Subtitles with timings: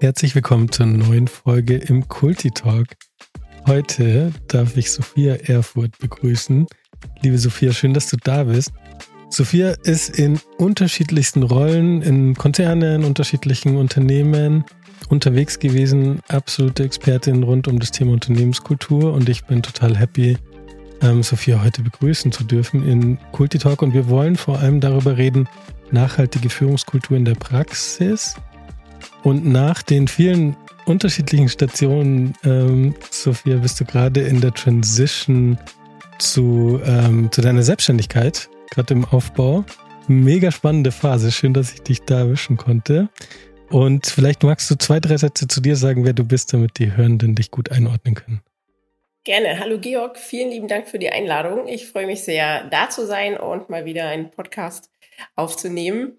[0.00, 2.86] Herzlich willkommen zur neuen Folge im Kulti Talk.
[3.66, 6.68] Heute darf ich Sophia Erfurt begrüßen.
[7.22, 8.70] Liebe Sophia, schön, dass du da bist.
[9.28, 14.64] Sophia ist in unterschiedlichsten Rollen, in Konzernen, unterschiedlichen Unternehmen
[15.08, 20.38] unterwegs gewesen, absolute Expertin rund um das Thema Unternehmenskultur und ich bin total happy,
[21.02, 25.16] ähm, Sophia heute begrüßen zu dürfen in Kulti Talk und wir wollen vor allem darüber
[25.16, 25.48] reden,
[25.90, 28.36] nachhaltige Führungskultur in der Praxis
[29.22, 35.58] und nach den vielen unterschiedlichen Stationen, ähm, Sophia, bist du gerade in der Transition
[36.18, 39.64] zu, ähm, zu deiner Selbstständigkeit, gerade im Aufbau.
[40.06, 41.30] Mega spannende Phase.
[41.30, 43.08] Schön, dass ich dich da erwischen konnte.
[43.70, 46.96] Und vielleicht magst du zwei, drei Sätze zu dir sagen, wer du bist, damit die
[46.96, 48.40] Hörenden dich gut einordnen können.
[49.24, 49.60] Gerne.
[49.60, 51.68] Hallo Georg, vielen lieben Dank für die Einladung.
[51.68, 54.90] Ich freue mich sehr, da zu sein und mal wieder einen Podcast
[55.36, 56.16] aufzunehmen.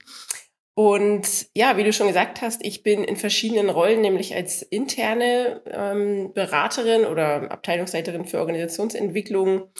[0.79, 5.61] Und ja, wie du schon gesagt hast, ich bin in verschiedenen Rollen, nämlich als interne
[5.69, 9.73] ähm, Beraterin oder Abteilungsleiterin für Organisationsentwicklung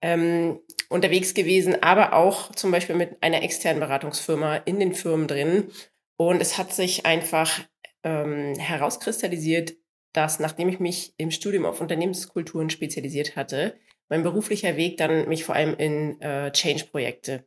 [0.00, 5.72] ähm, unterwegs gewesen, aber auch zum Beispiel mit einer externen Beratungsfirma in den Firmen drin.
[6.16, 7.64] Und es hat sich einfach
[8.04, 9.74] ähm, herauskristallisiert,
[10.12, 13.74] dass nachdem ich mich im Studium auf Unternehmenskulturen spezialisiert hatte,
[14.08, 17.44] mein beruflicher Weg dann mich vor allem in äh, Change-Projekte.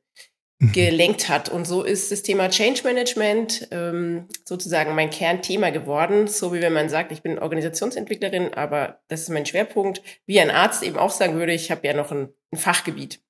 [0.60, 1.50] Gelenkt hat.
[1.50, 6.28] Und so ist das Thema Change Management ähm, sozusagen mein Kernthema geworden.
[6.28, 10.02] So wie wenn man sagt, ich bin Organisationsentwicklerin, aber das ist mein Schwerpunkt.
[10.26, 13.22] Wie ein Arzt eben auch sagen würde, ich habe ja noch ein, ein Fachgebiet.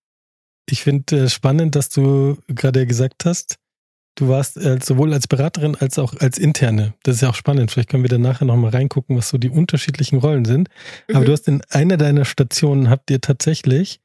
[0.70, 3.58] Ich finde äh, spannend, dass du gerade gesagt hast,
[4.16, 6.94] du warst äh, sowohl als Beraterin als auch als Interne.
[7.04, 7.72] Das ist ja auch spannend.
[7.72, 10.70] Vielleicht können wir dann nachher nochmal reingucken, was so die unterschiedlichen Rollen sind.
[11.10, 11.26] Aber mhm.
[11.26, 14.00] du hast in einer deiner Stationen, habt ihr tatsächlich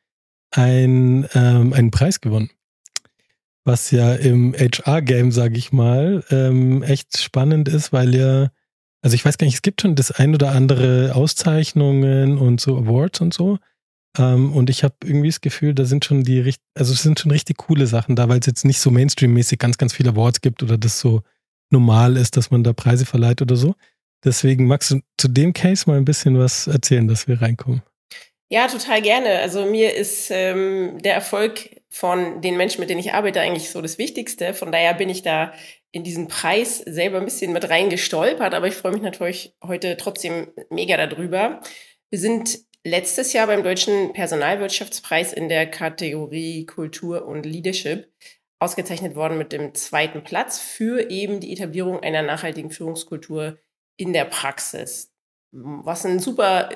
[0.51, 2.51] ein, ähm, einen Preis gewonnen
[3.64, 8.50] was ja im HR-Game, sage ich mal, ähm, echt spannend ist, weil ja,
[9.02, 12.77] also ich weiß gar nicht, es gibt schon das ein oder andere Auszeichnungen und so
[12.77, 13.58] Awards und so.
[14.18, 17.30] Ähm, und ich habe irgendwie das Gefühl, da sind schon die, also es sind schon
[17.30, 20.62] richtig coole Sachen da, weil es jetzt nicht so Mainstream-mäßig ganz, ganz viele Awards gibt
[20.62, 21.22] oder das so
[21.70, 23.74] normal ist, dass man da Preise verleiht oder so.
[24.24, 27.83] Deswegen magst du zu dem Case mal ein bisschen was erzählen, dass wir reinkommen.
[28.52, 29.39] Ja, total gerne.
[29.39, 33.80] Also mir ist ähm, der Erfolg von den Menschen, mit denen ich arbeite, eigentlich so
[33.80, 34.52] das Wichtigste.
[34.52, 35.55] Von daher bin ich da
[35.90, 40.52] in diesen Preis selber ein bisschen mit reingestolpert, aber ich freue mich natürlich heute trotzdem
[40.68, 41.63] mega darüber.
[42.11, 48.13] Wir sind letztes Jahr beim Deutschen Personalwirtschaftspreis in der Kategorie Kultur und Leadership
[48.58, 53.57] ausgezeichnet worden mit dem zweiten Platz für eben die Etablierung einer nachhaltigen Führungskultur
[53.96, 55.11] in der Praxis.
[55.52, 56.69] Was ein super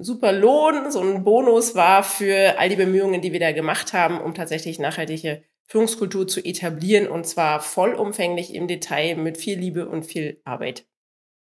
[0.00, 4.20] super Lohn, so ein Bonus war für all die Bemühungen, die wir da gemacht haben,
[4.20, 10.04] um tatsächlich nachhaltige Führungskultur zu etablieren und zwar vollumfänglich im Detail mit viel Liebe und
[10.04, 10.86] viel Arbeit.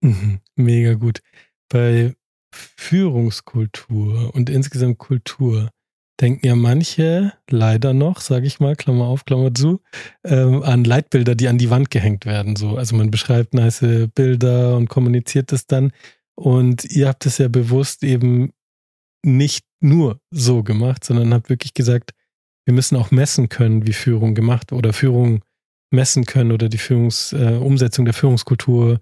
[0.00, 1.20] Mhm, mega gut.
[1.68, 2.14] Bei
[2.52, 5.70] Führungskultur und insgesamt Kultur
[6.20, 9.80] denken ja manche leider noch, sage ich mal, Klammer auf, Klammer zu,
[10.24, 12.56] ähm, an Leitbilder, die an die Wand gehängt werden.
[12.56, 13.84] So, also man beschreibt nice
[14.14, 15.92] Bilder und kommuniziert das dann.
[16.36, 18.52] Und ihr habt es ja bewusst eben
[19.24, 22.12] nicht nur so gemacht, sondern habt wirklich gesagt,
[22.64, 25.42] wir müssen auch messen können, wie Führung gemacht oder Führung
[25.90, 29.00] messen können oder die Führungs, äh, Umsetzung der Führungskultur.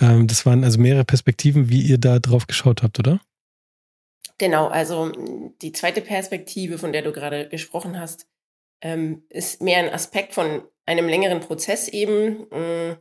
[0.00, 3.20] Ähm, das waren also mehrere Perspektiven, wie ihr da drauf geschaut habt, oder?
[4.38, 5.12] Genau, also
[5.60, 8.26] die zweite Perspektive, von der du gerade gesprochen hast,
[8.80, 12.46] ähm, ist mehr ein Aspekt von einem längeren Prozess eben.
[12.50, 12.96] Mm,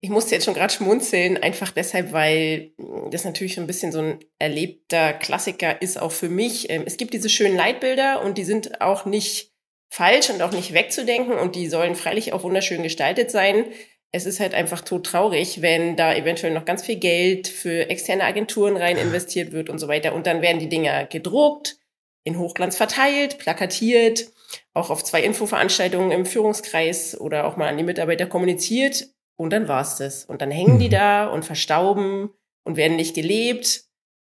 [0.00, 2.72] ich musste jetzt schon gerade schmunzeln, einfach deshalb, weil
[3.10, 6.70] das natürlich so ein bisschen so ein erlebter Klassiker ist auch für mich.
[6.70, 9.52] Ähm, es gibt diese schönen Leitbilder und die sind auch nicht
[9.90, 13.64] falsch und auch nicht wegzudenken und die sollen freilich auch wunderschön gestaltet sein.
[14.12, 18.24] Es ist halt einfach tot traurig, wenn da eventuell noch ganz viel Geld für externe
[18.24, 20.14] Agenturen rein investiert wird und so weiter.
[20.14, 21.76] Und dann werden die Dinger gedruckt,
[22.24, 24.28] in Hochglanz verteilt, plakatiert,
[24.74, 29.08] auch auf zwei Infoveranstaltungen im Führungskreis oder auch mal an die Mitarbeiter kommuniziert
[29.38, 30.24] und dann war's das.
[30.24, 30.80] Und dann hängen mhm.
[30.80, 32.30] die da und verstauben
[32.64, 33.84] und werden nicht gelebt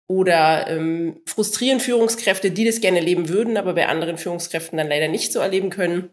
[0.08, 5.08] oder ähm, frustrieren Führungskräfte, die das gerne leben würden, aber bei anderen Führungskräften dann leider
[5.08, 6.10] nicht so erleben können.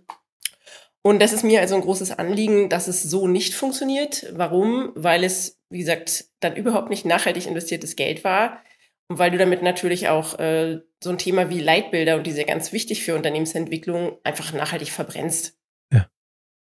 [1.02, 4.32] Und das ist mir also ein großes Anliegen, dass es so nicht funktioniert.
[4.32, 4.94] Warum?
[4.96, 8.64] Weil es, wie gesagt, dann überhaupt nicht nachhaltig investiertes Geld war.
[9.10, 12.48] Und weil du damit natürlich auch äh, so ein Thema wie Leitbilder und die sind
[12.48, 15.58] ganz wichtig für Unternehmensentwicklung einfach nachhaltig verbrennst.
[15.92, 16.08] Ja.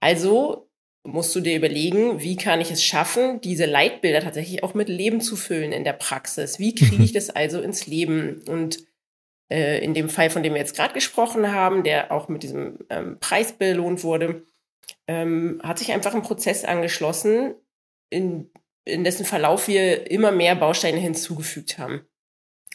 [0.02, 0.67] Also
[1.07, 5.21] musst du dir überlegen, wie kann ich es schaffen, diese Leitbilder tatsächlich auch mit Leben
[5.21, 6.59] zu füllen in der Praxis?
[6.59, 8.44] Wie kriege ich das also ins Leben?
[8.48, 8.80] Und
[9.50, 12.80] äh, in dem Fall, von dem wir jetzt gerade gesprochen haben, der auch mit diesem
[12.89, 14.45] ähm, Preis belohnt wurde,
[15.07, 17.56] ähm, hat sich einfach ein Prozess angeschlossen,
[18.09, 18.50] in
[18.88, 22.07] in dessen Verlauf wir immer mehr Bausteine hinzugefügt haben,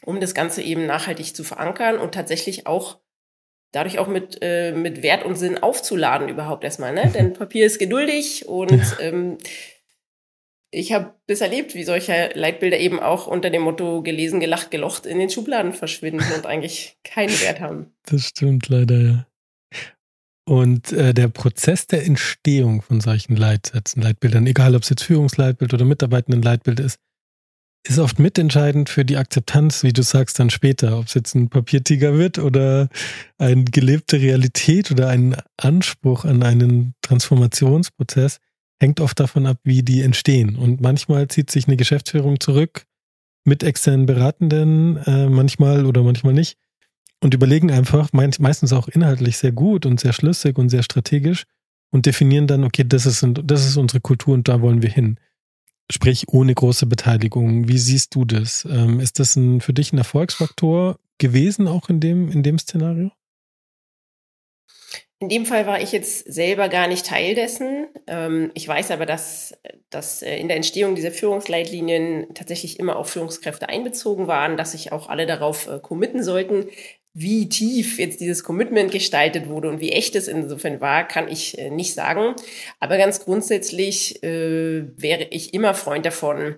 [0.05, 3.01] um das Ganze eben nachhaltig zu verankern und tatsächlich auch
[3.73, 6.93] dadurch auch mit, äh, mit Wert und Sinn aufzuladen überhaupt erstmal.
[6.93, 7.11] Ne?
[7.13, 9.01] Denn Papier ist geduldig und ja.
[9.01, 9.39] ähm,
[10.71, 15.05] ich habe bis erlebt, wie solche Leitbilder eben auch unter dem Motto gelesen, gelacht, gelocht
[15.05, 17.93] in den Schubladen verschwinden und eigentlich keinen Wert haben.
[18.07, 19.27] Das stimmt leider, ja.
[20.45, 25.73] Und äh, der Prozess der Entstehung von solchen Leitsätzen, Leitbildern, egal ob es jetzt Führungsleitbild
[25.73, 26.99] oder Mitarbeitendenleitbild ist,
[27.85, 31.49] ist oft mitentscheidend für die Akzeptanz, wie du sagst, dann später, ob es jetzt ein
[31.49, 32.89] Papiertiger wird oder
[33.39, 38.39] eine gelebte Realität oder ein Anspruch an einen Transformationsprozess,
[38.81, 40.57] hängt oft davon ab, wie die entstehen.
[40.57, 42.85] Und manchmal zieht sich eine Geschäftsführung zurück
[43.45, 46.59] mit externen Beratenden, äh, manchmal oder manchmal nicht,
[47.21, 51.45] und überlegen einfach, meistens auch inhaltlich sehr gut und sehr schlüssig und sehr strategisch
[51.91, 55.19] und definieren dann, okay, das ist, das ist unsere Kultur und da wollen wir hin.
[55.91, 57.69] Sprich, ohne große Beteiligung.
[57.69, 58.67] Wie siehst du das?
[58.71, 63.11] Ähm, ist das ein, für dich ein Erfolgsfaktor gewesen, auch in dem, in dem Szenario?
[65.23, 67.87] In dem Fall war ich jetzt selber gar nicht Teil dessen.
[68.09, 69.57] Ähm, ich weiß aber, dass,
[69.89, 74.91] dass äh, in der Entstehung dieser Führungsleitlinien tatsächlich immer auch Führungskräfte einbezogen waren, dass sich
[74.91, 76.67] auch alle darauf äh, committen sollten.
[77.15, 81.59] Wie tief jetzt dieses Commitment gestaltet wurde und wie echt es insofern war, kann ich
[81.59, 82.35] äh, nicht sagen.
[82.81, 86.57] Aber ganz grundsätzlich äh, wäre ich immer Freund davon,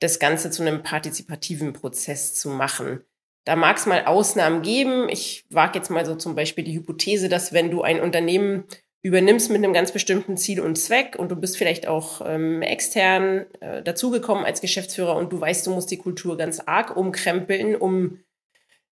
[0.00, 3.00] das Ganze zu einem partizipativen Prozess zu machen.
[3.44, 5.08] Da mag es mal Ausnahmen geben.
[5.08, 8.64] Ich wage jetzt mal so zum Beispiel die Hypothese, dass wenn du ein Unternehmen
[9.00, 13.46] übernimmst mit einem ganz bestimmten Ziel und Zweck und du bist vielleicht auch ähm, extern
[13.60, 18.18] äh, dazugekommen als Geschäftsführer und du weißt, du musst die Kultur ganz arg umkrempeln, um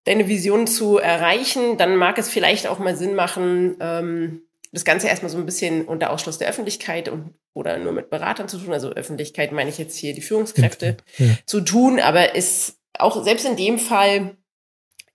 [0.07, 4.43] deine Vision zu erreichen, dann mag es vielleicht auch mal Sinn machen, ähm,
[4.73, 8.49] das Ganze erstmal so ein bisschen unter Ausschluss der Öffentlichkeit und oder nur mit Beratern
[8.49, 11.27] zu tun, also Öffentlichkeit meine ich jetzt hier die Führungskräfte ja.
[11.47, 14.37] zu tun, aber ist auch selbst in dem Fall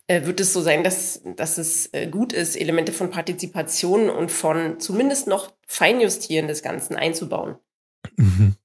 [0.08, 4.32] äh, wird es so sein, dass, dass es äh, gut ist, Elemente von Partizipation und
[4.32, 7.58] von zumindest noch Feinjustieren des Ganzen einzubauen.
[8.18, 8.56] Mhm.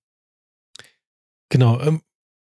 [1.50, 1.80] Genau.
[1.80, 2.00] Ähm,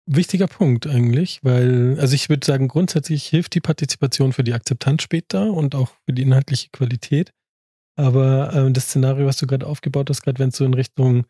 [0.06, 5.04] wichtiger Punkt eigentlich, weil, also ich würde sagen, grundsätzlich hilft die Partizipation für die Akzeptanz
[5.04, 7.32] später und auch für die inhaltliche Qualität.
[7.96, 11.26] Aber äh, das Szenario, was du gerade aufgebaut hast, gerade wenn es so in Richtung,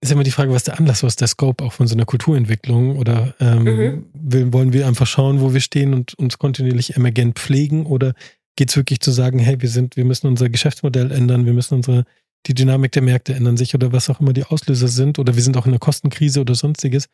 [0.00, 2.96] ist immer die Frage, was der Anlass, was der Scope auch von so einer Kulturentwicklung
[2.96, 4.06] oder ähm, mhm.
[4.14, 8.14] will, wollen wir einfach schauen, wo wir stehen und uns kontinuierlich emergent pflegen oder
[8.56, 11.74] geht es wirklich zu sagen, hey, wir sind, wir müssen unser Geschäftsmodell ändern, wir müssen
[11.74, 12.04] unsere,
[12.46, 15.42] die Dynamik der Märkte ändern sich oder was auch immer die Auslöser sind oder wir
[15.42, 17.08] sind auch in einer Kostenkrise oder sonstiges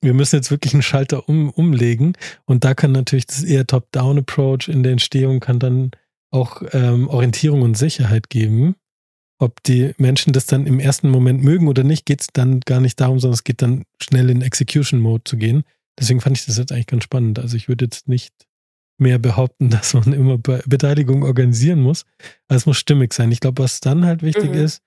[0.00, 2.14] wir müssen jetzt wirklich einen Schalter um, umlegen.
[2.44, 5.90] Und da kann natürlich das eher Top-Down-Approach in der Entstehung kann dann
[6.30, 8.76] auch ähm, Orientierung und Sicherheit geben.
[9.40, 12.80] Ob die Menschen das dann im ersten Moment mögen oder nicht, geht es dann gar
[12.80, 15.64] nicht darum, sondern es geht dann schnell in Execution-Mode zu gehen.
[15.98, 17.38] Deswegen fand ich das jetzt eigentlich ganz spannend.
[17.38, 18.34] Also ich würde jetzt nicht
[18.98, 22.04] mehr behaupten, dass man immer Be Beteiligung organisieren muss.
[22.48, 23.32] Aber es muss stimmig sein.
[23.32, 24.58] Ich glaube, was dann halt wichtig mhm.
[24.58, 24.82] ist,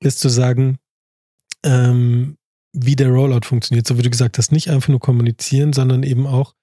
[0.00, 0.78] ist zu sagen,
[1.62, 2.36] ähm,
[2.74, 3.86] wie der Rollout funktioniert.
[3.86, 6.54] So wie du gesagt hast, nicht einfach nur kommunizieren, sondern eben auch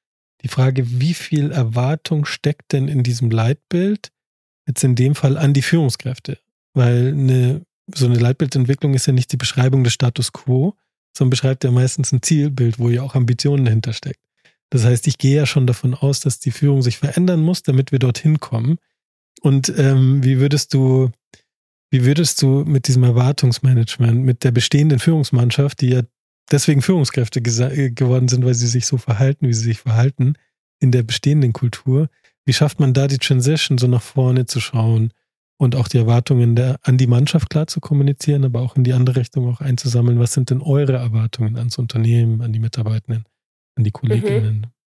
[0.43, 4.11] die Frage, wie viel Erwartung steckt denn in diesem Leitbild,
[4.67, 6.37] jetzt in dem Fall an die Führungskräfte?
[6.73, 10.75] Weil eine, so eine Leitbildentwicklung ist ja nicht die Beschreibung des Status quo,
[11.15, 14.19] sondern beschreibt ja meistens ein Zielbild, wo ja auch Ambitionen dahinter steckt.
[14.69, 17.91] Das heißt, ich gehe ja schon davon aus, dass die Führung sich verändern muss, damit
[17.91, 18.77] wir dorthin kommen.
[19.41, 21.12] Und ähm, wie würdest du
[21.91, 26.01] wie würdest du mit diesem Erwartungsmanagement, mit der bestehenden Führungsmannschaft, die ja
[26.50, 30.33] deswegen Führungskräfte äh, geworden sind, weil sie sich so verhalten, wie sie sich verhalten,
[30.79, 32.10] in der bestehenden Kultur,
[32.45, 35.13] wie schafft man da die Transition so nach vorne zu schauen
[35.57, 38.93] und auch die Erwartungen der, an die Mannschaft klar zu kommunizieren, aber auch in die
[38.93, 40.17] andere Richtung auch einzusammeln?
[40.17, 43.25] Was sind denn eure Erwartungen ans Unternehmen, an die Mitarbeitenden,
[43.75, 44.62] an die Kolleginnen?
[44.62, 44.80] Mhm.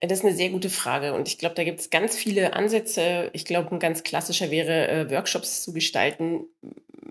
[0.00, 3.28] Das ist eine sehr gute Frage und ich glaube, da gibt es ganz viele Ansätze.
[3.34, 6.46] Ich glaube, ein ganz klassischer wäre, äh, Workshops zu gestalten,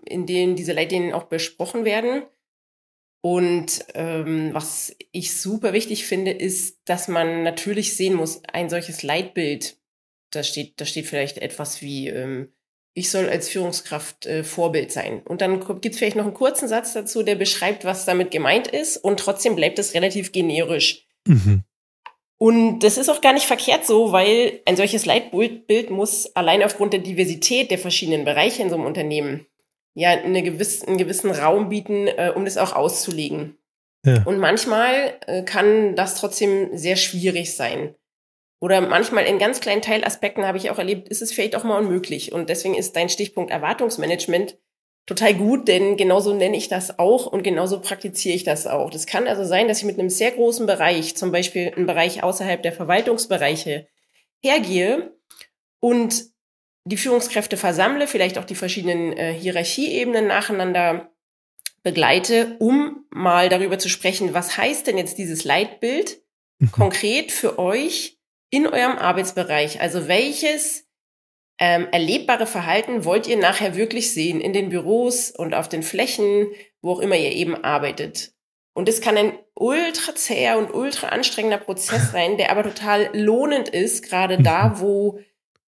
[0.05, 2.23] in denen diese Leitlinien auch besprochen werden.
[3.21, 9.03] Und ähm, was ich super wichtig finde, ist, dass man natürlich sehen muss, ein solches
[9.03, 9.77] Leitbild,
[10.31, 12.53] da steht, da steht vielleicht etwas wie, ähm,
[12.93, 15.21] ich soll als Führungskraft äh, Vorbild sein.
[15.21, 18.67] Und dann gibt es vielleicht noch einen kurzen Satz dazu, der beschreibt, was damit gemeint
[18.67, 18.97] ist.
[18.97, 21.05] Und trotzdem bleibt es relativ generisch.
[21.27, 21.63] Mhm.
[22.41, 26.93] Und das ist auch gar nicht verkehrt so, weil ein solches Leitbild muss allein aufgrund
[26.93, 29.45] der Diversität der verschiedenen Bereiche in so einem Unternehmen
[29.93, 33.57] ja eine gewiss, einen gewissen Raum bieten, äh, um das auch auszulegen.
[34.05, 34.23] Ja.
[34.23, 37.95] Und manchmal äh, kann das trotzdem sehr schwierig sein.
[38.61, 41.79] Oder manchmal in ganz kleinen Teilaspekten habe ich auch erlebt, ist es vielleicht auch mal
[41.79, 42.31] unmöglich.
[42.31, 44.57] Und deswegen ist dein Stichpunkt Erwartungsmanagement
[45.09, 48.91] total gut, denn genauso nenne ich das auch und genauso praktiziere ich das auch.
[48.91, 52.21] Das kann also sein, dass ich mit einem sehr großen Bereich, zum Beispiel einen Bereich
[52.21, 53.87] außerhalb der Verwaltungsbereiche,
[54.43, 55.17] hergehe
[55.79, 56.25] und
[56.85, 61.09] die Führungskräfte versammle, vielleicht auch die verschiedenen äh, Hierarchieebenen nacheinander
[61.81, 66.21] begleite, um mal darüber zu sprechen, was heißt denn jetzt dieses Leitbild
[66.59, 66.71] mhm.
[66.71, 68.19] konkret für euch
[68.51, 69.81] in eurem Arbeitsbereich?
[69.81, 70.87] Also welches
[71.59, 76.47] ähm, erlebbare Verhalten wollt ihr nachher wirklich sehen in den Büros und auf den Flächen,
[76.81, 78.31] wo auch immer ihr eben arbeitet?
[78.73, 83.67] Und es kann ein ultra zäher und ultra anstrengender Prozess sein, der aber total lohnend
[83.67, 84.79] ist, gerade da, mhm.
[84.79, 85.19] wo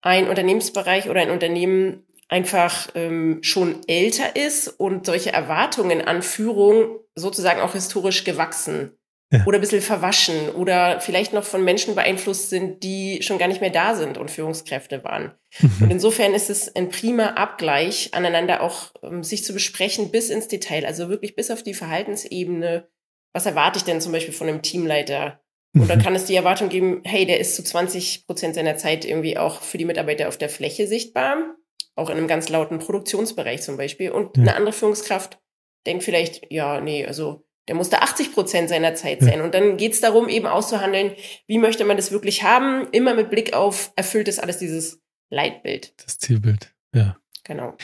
[0.02, 7.00] ein Unternehmensbereich oder ein Unternehmen einfach ähm, schon älter ist und solche Erwartungen an Führung
[7.16, 8.99] sozusagen auch historisch gewachsen
[9.32, 9.46] ja.
[9.46, 13.62] oder ein bisschen verwaschen oder vielleicht noch von Menschen beeinflusst sind, die schon gar nicht
[13.62, 15.34] mehr da sind und Führungskräfte waren.
[15.60, 15.84] Mhm.
[15.84, 20.48] Und insofern ist es ein prima Abgleich, aneinander auch ähm, sich zu besprechen bis ins
[20.48, 22.88] Detail, also wirklich bis auf die Verhaltensebene.
[23.34, 25.40] Was erwarte ich denn zum Beispiel von einem Teamleiter?
[25.76, 26.04] Und dann mhm.
[26.04, 29.62] kann es die Erwartung geben, hey, der ist zu 20 Prozent seiner Zeit irgendwie auch
[29.62, 31.56] für die Mitarbeiter auf der Fläche sichtbar,
[31.96, 34.10] auch in einem ganz lauten Produktionsbereich zum Beispiel.
[34.10, 35.40] Und eine andere Führungskraft
[35.86, 39.42] denkt vielleicht, ja, nee, also der musste 80 Prozent seiner Zeit sein.
[39.42, 41.12] Und dann geht es darum, eben auszuhandeln,
[41.46, 45.00] wie möchte man das wirklich haben, immer mit Blick auf, erfüllt das alles dieses
[45.30, 45.94] Leitbild.
[46.04, 47.18] Das Zielbild, ja.
[47.44, 47.78] Genau.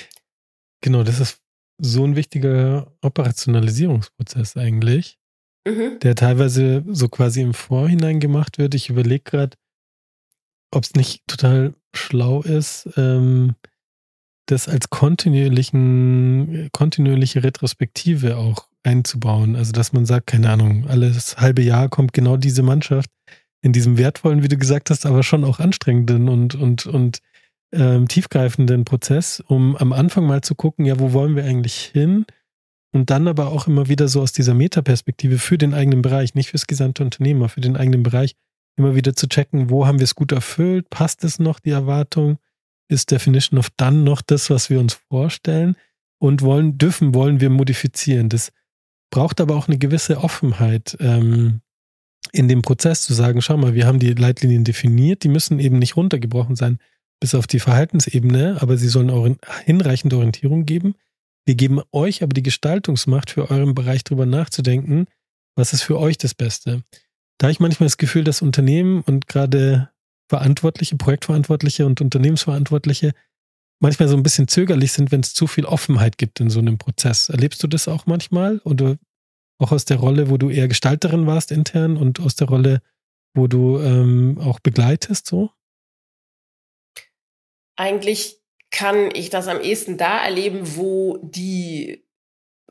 [0.81, 1.39] Genau, das ist
[1.77, 5.19] so ein wichtiger Operationalisierungsprozess eigentlich,
[5.67, 5.99] mhm.
[5.99, 8.73] der teilweise so quasi im Vorhinein gemacht wird.
[8.73, 9.55] Ich überlege gerade,
[10.71, 13.53] ob es nicht total schlau ist, ähm,
[14.47, 19.55] das als kontinuierlichen, kontinuierliche Retrospektive auch einzubauen.
[19.55, 23.09] Also, dass man sagt, keine Ahnung, alles halbe Jahr kommt genau diese Mannschaft
[23.61, 27.19] in diesem wertvollen, wie du gesagt hast, aber schon auch anstrengenden und, und, und
[27.73, 32.25] ähm, tiefgreifenden Prozess, um am Anfang mal zu gucken, ja, wo wollen wir eigentlich hin?
[32.93, 36.51] Und dann aber auch immer wieder so aus dieser Metaperspektive für den eigenen Bereich, nicht
[36.51, 38.35] fürs gesamte Unternehmen, aber für den eigenen Bereich,
[38.77, 40.89] immer wieder zu checken, wo haben wir es gut erfüllt?
[40.89, 42.37] Passt es noch, die Erwartung?
[42.87, 45.75] Ist Definition of Done noch das, was wir uns vorstellen?
[46.19, 48.29] Und wollen, dürfen, wollen wir modifizieren?
[48.29, 48.51] Das
[49.15, 51.61] braucht aber auch eine gewisse Offenheit ähm,
[52.33, 55.79] in dem Prozess zu sagen, schau mal, wir haben die Leitlinien definiert, die müssen eben
[55.79, 56.79] nicht runtergebrochen sein
[57.21, 59.25] bis auf die Verhaltensebene, aber sie sollen auch
[59.63, 60.95] hinreichend Orientierung geben.
[61.45, 65.05] Wir geben euch aber die Gestaltungsmacht für euren Bereich darüber nachzudenken,
[65.55, 66.83] was ist für euch das Beste.
[67.37, 69.91] Da ich manchmal das Gefühl, dass Unternehmen und gerade
[70.27, 73.13] Verantwortliche, Projektverantwortliche und Unternehmensverantwortliche
[73.79, 76.77] manchmal so ein bisschen zögerlich sind, wenn es zu viel Offenheit gibt in so einem
[76.77, 77.29] Prozess.
[77.29, 78.59] Erlebst du das auch manchmal?
[78.63, 78.97] Oder
[79.57, 82.81] auch aus der Rolle, wo du eher Gestalterin warst intern und aus der Rolle,
[83.33, 85.51] wo du ähm, auch begleitest so?
[87.77, 88.41] Eigentlich
[88.71, 92.05] kann ich das am ehesten da erleben, wo die,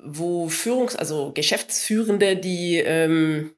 [0.01, 3.55] wo Führungs-, also Geschäftsführende, die ähm,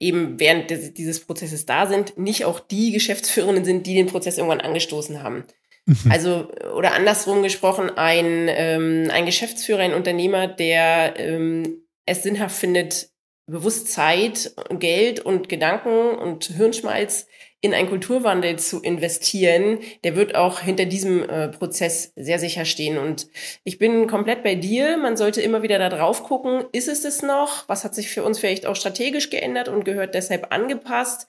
[0.00, 4.38] eben während des, dieses Prozesses da sind, nicht auch die Geschäftsführenden sind, die den Prozess
[4.38, 5.44] irgendwann angestoßen haben.
[5.90, 6.12] Mhm.
[6.12, 13.10] Also, oder andersrum gesprochen, ein, ähm, ein Geschäftsführer, ein Unternehmer, der ähm, es sinnhaft findet,
[13.46, 17.26] bewusst Zeit, Geld und Gedanken und Hirnschmalz
[17.60, 22.96] in einen Kulturwandel zu investieren, der wird auch hinter diesem äh, Prozess sehr sicher stehen.
[22.96, 23.26] Und
[23.64, 24.96] ich bin komplett bei dir.
[24.96, 27.68] Man sollte immer wieder da drauf gucken, ist es das noch?
[27.68, 31.28] Was hat sich für uns vielleicht auch strategisch geändert und gehört deshalb angepasst?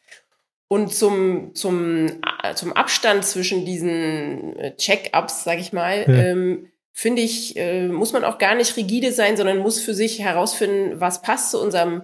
[0.71, 2.07] Und zum, zum,
[2.43, 6.13] äh, zum Abstand zwischen diesen äh, Check-ups, sag ich mal, ja.
[6.13, 10.19] ähm, finde ich, äh, muss man auch gar nicht rigide sein, sondern muss für sich
[10.19, 12.03] herausfinden, was passt zu unserem,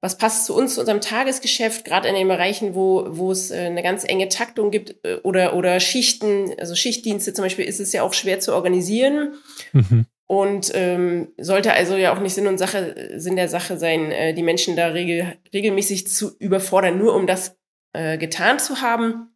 [0.00, 3.58] was passt zu uns, zu unserem Tagesgeschäft, gerade in den Bereichen, wo, wo es äh,
[3.58, 7.92] eine ganz enge Taktung gibt äh, oder, oder Schichten, also Schichtdienste zum Beispiel, ist es
[7.92, 9.34] ja auch schwer zu organisieren.
[9.72, 10.06] Mhm.
[10.26, 14.34] Und ähm, sollte also ja auch nicht Sinn und Sache, Sinn der Sache sein, äh,
[14.34, 17.59] die Menschen da regel, regelmäßig zu überfordern, nur um das
[17.92, 19.34] äh, getan zu haben.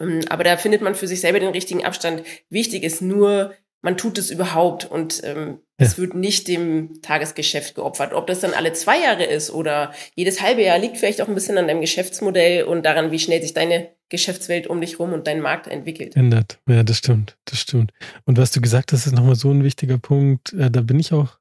[0.00, 2.22] Ähm, aber da findet man für sich selber den richtigen Abstand.
[2.50, 5.86] Wichtig ist nur, man tut es überhaupt und ähm, ja.
[5.86, 8.12] es wird nicht dem Tagesgeschäft geopfert.
[8.12, 11.34] Ob das dann alle zwei Jahre ist oder jedes halbe Jahr, liegt vielleicht auch ein
[11.34, 15.26] bisschen an deinem Geschäftsmodell und daran, wie schnell sich deine Geschäftswelt um dich rum und
[15.26, 16.16] dein Markt entwickelt.
[16.16, 16.58] Ändert.
[16.68, 17.36] Ja, das stimmt.
[17.44, 17.92] Das stimmt.
[18.24, 20.52] Und was du gesagt hast, ist nochmal so ein wichtiger Punkt.
[20.54, 21.38] Äh, da bin ich auch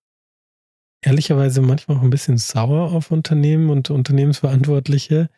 [1.02, 5.30] ehrlicherweise manchmal auch ein bisschen sauer auf Unternehmen und Unternehmensverantwortliche,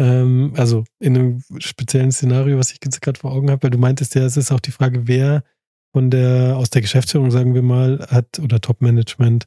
[0.00, 4.14] ähm, also in einem speziellen Szenario, was ich gerade vor Augen habe, weil du meintest
[4.14, 5.44] ja, es ist auch die Frage, wer
[5.92, 9.44] von der, aus der Geschäftsführung, sagen wir mal, hat oder Top-Management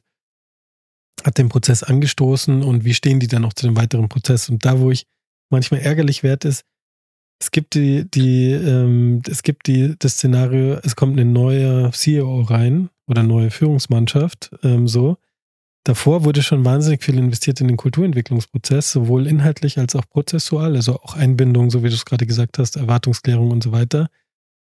[1.24, 4.48] hat den Prozess angestoßen und wie stehen die dann noch zu dem weiteren Prozess?
[4.48, 5.06] Und da, wo ich
[5.50, 6.64] manchmal ärgerlich werde, ist,
[7.40, 12.42] es gibt die, die, ähm, es gibt die, das Szenario, es kommt ein neuer CEO
[12.42, 15.16] rein oder neue Führungsmannschaft, ähm, so.
[15.84, 20.98] Davor wurde schon wahnsinnig viel investiert in den Kulturentwicklungsprozess, sowohl inhaltlich als auch prozessual, also
[21.00, 24.08] auch Einbindung, so wie du es gerade gesagt hast, Erwartungsklärung und so weiter.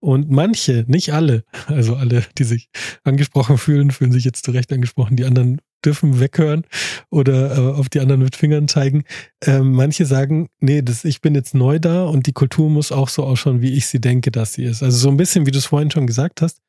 [0.00, 2.70] Und manche, nicht alle, also alle, die sich
[3.02, 6.64] angesprochen fühlen, fühlen sich jetzt zu Recht angesprochen, die anderen dürfen weghören
[7.10, 9.04] oder äh, auf die anderen mit Fingern zeigen.
[9.44, 13.08] Ähm, manche sagen, nee, das, ich bin jetzt neu da und die Kultur muss auch
[13.08, 14.82] so ausschauen, wie ich sie denke, dass sie ist.
[14.82, 16.60] Also so ein bisschen, wie du es vorhin schon gesagt hast.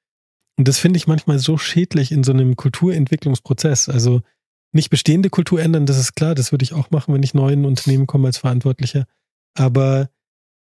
[0.57, 3.89] Und das finde ich manchmal so schädlich in so einem Kulturentwicklungsprozess.
[3.89, 4.21] Also
[4.71, 7.51] nicht bestehende Kultur ändern, das ist klar, das würde ich auch machen, wenn ich neu
[7.51, 9.05] in ein Unternehmen komme als Verantwortlicher.
[9.55, 10.09] Aber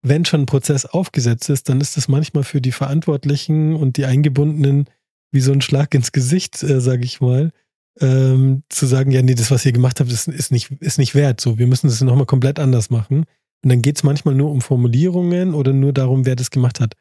[0.02, 4.06] wenn schon ein Prozess aufgesetzt ist, dann ist das manchmal für die Verantwortlichen und die
[4.06, 4.90] Eingebundenen
[5.32, 7.52] wie so ein Schlag ins Gesicht, äh, sage ich mal,
[8.00, 11.16] ähm, zu sagen, ja, nee, das, was ihr gemacht habt, ist, ist, nicht, ist nicht
[11.16, 11.40] wert.
[11.40, 13.26] So, wir müssen das nochmal komplett anders machen.
[13.64, 16.96] Und dann geht es manchmal nur um Formulierungen oder nur darum, wer das gemacht hat.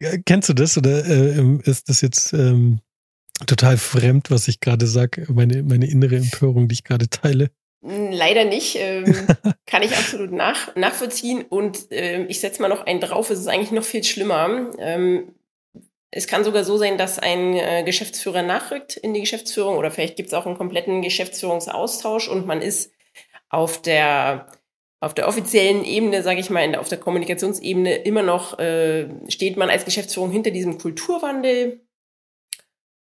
[0.00, 2.80] Äh, kennst du das oder äh, ist das jetzt ähm,
[3.46, 7.50] total fremd, was ich gerade sage, meine, meine innere Empörung, die ich gerade teile?
[7.84, 8.76] Hm, leider nicht.
[8.78, 9.04] Ähm,
[9.66, 11.42] kann ich absolut nach, nachvollziehen.
[11.42, 14.70] Und ähm, ich setze mal noch einen drauf, es ist eigentlich noch viel schlimmer.
[14.78, 15.34] Ähm,
[16.16, 20.16] es kann sogar so sein, dass ein äh, Geschäftsführer nachrückt in die Geschäftsführung oder vielleicht
[20.16, 22.92] gibt es auch einen kompletten Geschäftsführungsaustausch und man ist
[23.48, 24.46] auf der
[25.00, 29.68] auf der offiziellen Ebene, sage ich mal, auf der Kommunikationsebene immer noch äh, steht man
[29.68, 31.83] als Geschäftsführung hinter diesem Kulturwandel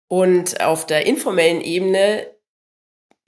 [0.07, 2.27] und auf der informellen Ebene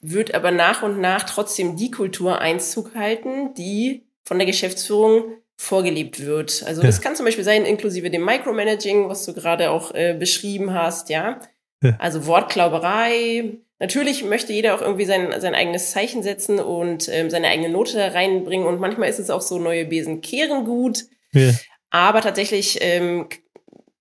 [0.01, 6.25] wird aber nach und nach trotzdem die Kultur Einzug halten, die von der Geschäftsführung vorgelebt
[6.25, 6.63] wird.
[6.65, 6.87] Also ja.
[6.87, 11.09] das kann zum Beispiel sein, inklusive dem Micromanaging, was du gerade auch äh, beschrieben hast,
[11.09, 11.41] ja?
[11.83, 11.95] ja.
[11.99, 13.57] Also Wortklauberei.
[13.79, 18.13] Natürlich möchte jeder auch irgendwie sein, sein eigenes Zeichen setzen und ähm, seine eigene Note
[18.13, 18.67] reinbringen.
[18.67, 21.05] Und manchmal ist es auch so, neue Besen kehren gut.
[21.33, 21.51] Ja.
[21.89, 23.27] Aber tatsächlich ähm,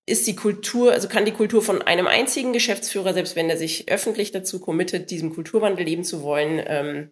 [0.09, 3.89] ist die Kultur, also kann die Kultur von einem einzigen Geschäftsführer, selbst wenn er sich
[3.89, 7.11] öffentlich dazu committet, diesem Kulturwandel leben zu wollen, ähm,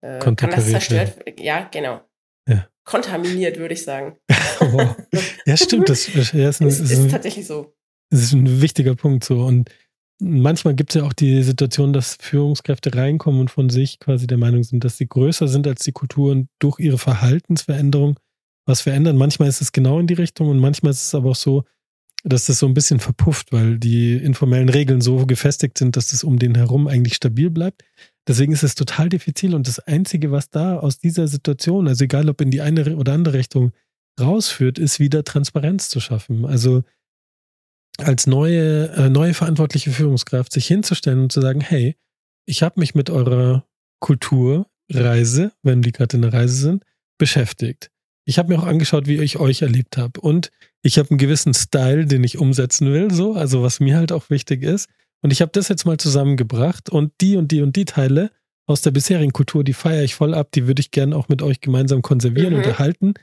[0.00, 1.44] äh, kann das zerstört werden.
[1.44, 2.00] Ja, genau.
[2.48, 2.68] Ja.
[2.84, 4.16] Kontaminiert, würde ich sagen.
[4.60, 4.94] Oh.
[5.44, 5.88] Ja, stimmt.
[5.88, 7.74] Das, das ist, ein, ist, ist, ist tatsächlich so.
[8.08, 9.44] Das ist ein wichtiger Punkt so.
[9.44, 9.68] Und
[10.20, 14.38] manchmal gibt es ja auch die Situation, dass Führungskräfte reinkommen und von sich quasi der
[14.38, 18.18] Meinung sind, dass sie größer sind als die Kultur und durch ihre Verhaltensveränderung
[18.64, 19.16] was verändern.
[19.16, 21.64] Manchmal ist es genau in die Richtung und manchmal ist es aber auch so,
[22.24, 26.24] dass das so ein bisschen verpufft, weil die informellen Regeln so gefestigt sind, dass das
[26.24, 27.84] um den herum eigentlich stabil bleibt.
[28.26, 32.30] Deswegen ist es total diffizil und das Einzige, was da aus dieser Situation, also egal
[32.30, 33.72] ob in die eine oder andere Richtung
[34.18, 36.46] rausführt, ist wieder Transparenz zu schaffen.
[36.46, 36.82] Also
[37.98, 41.96] als neue, äh, neue verantwortliche Führungskraft sich hinzustellen und zu sagen, hey,
[42.46, 43.66] ich habe mich mit eurer
[44.00, 46.84] Kulturreise, wenn die gerade in der Reise sind,
[47.18, 47.90] beschäftigt.
[48.26, 50.20] Ich habe mir auch angeschaut, wie ich euch erlebt habe.
[50.20, 50.50] Und
[50.84, 54.28] ich habe einen gewissen Style, den ich umsetzen will, so, also was mir halt auch
[54.28, 54.88] wichtig ist.
[55.22, 58.30] Und ich habe das jetzt mal zusammengebracht und die und die und die Teile
[58.66, 61.40] aus der bisherigen Kultur, die feiere ich voll ab, die würde ich gerne auch mit
[61.40, 62.58] euch gemeinsam konservieren mhm.
[62.58, 63.14] und erhalten.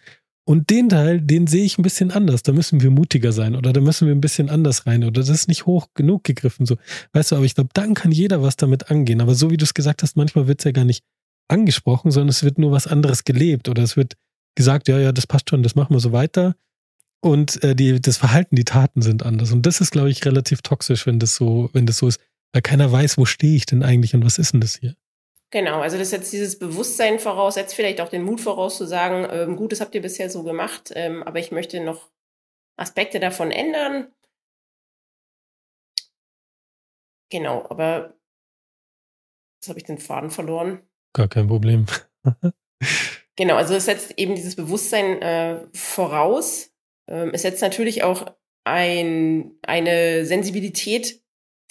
[0.44, 2.42] Und den Teil, den sehe ich ein bisschen anders.
[2.42, 5.30] Da müssen wir mutiger sein oder da müssen wir ein bisschen anders rein oder das
[5.30, 6.66] ist nicht hoch genug gegriffen.
[6.66, 6.78] So,
[7.14, 9.22] weißt du, aber ich glaube, dann kann jeder was damit angehen.
[9.22, 11.04] Aber so wie du es gesagt hast, manchmal wird es ja gar nicht
[11.48, 14.16] angesprochen, sondern es wird nur was anderes gelebt oder es wird
[14.56, 16.56] gesagt, ja, ja, das passt schon, das machen wir so weiter
[17.22, 19.52] und äh, die, das Verhalten, die Taten sind anders.
[19.52, 22.20] Und das ist, glaube ich, relativ toxisch, wenn das so, wenn das so ist,
[22.52, 24.96] weil keiner weiß, wo stehe ich denn eigentlich und was ist denn das hier?
[25.52, 29.28] Genau, also das setzt dieses Bewusstsein voraus, setzt vielleicht auch den Mut voraus zu sagen,
[29.30, 32.10] ähm, gut, das habt ihr bisher so gemacht, ähm, aber ich möchte noch
[32.78, 34.08] Aspekte davon ändern.
[37.30, 38.16] Genau, aber
[39.58, 40.82] jetzt habe ich den Faden verloren.
[41.14, 41.86] Gar kein Problem.
[43.36, 46.71] genau, also es setzt eben dieses Bewusstsein äh, voraus,
[47.34, 51.22] es setzt natürlich auch ein, eine Sensibilität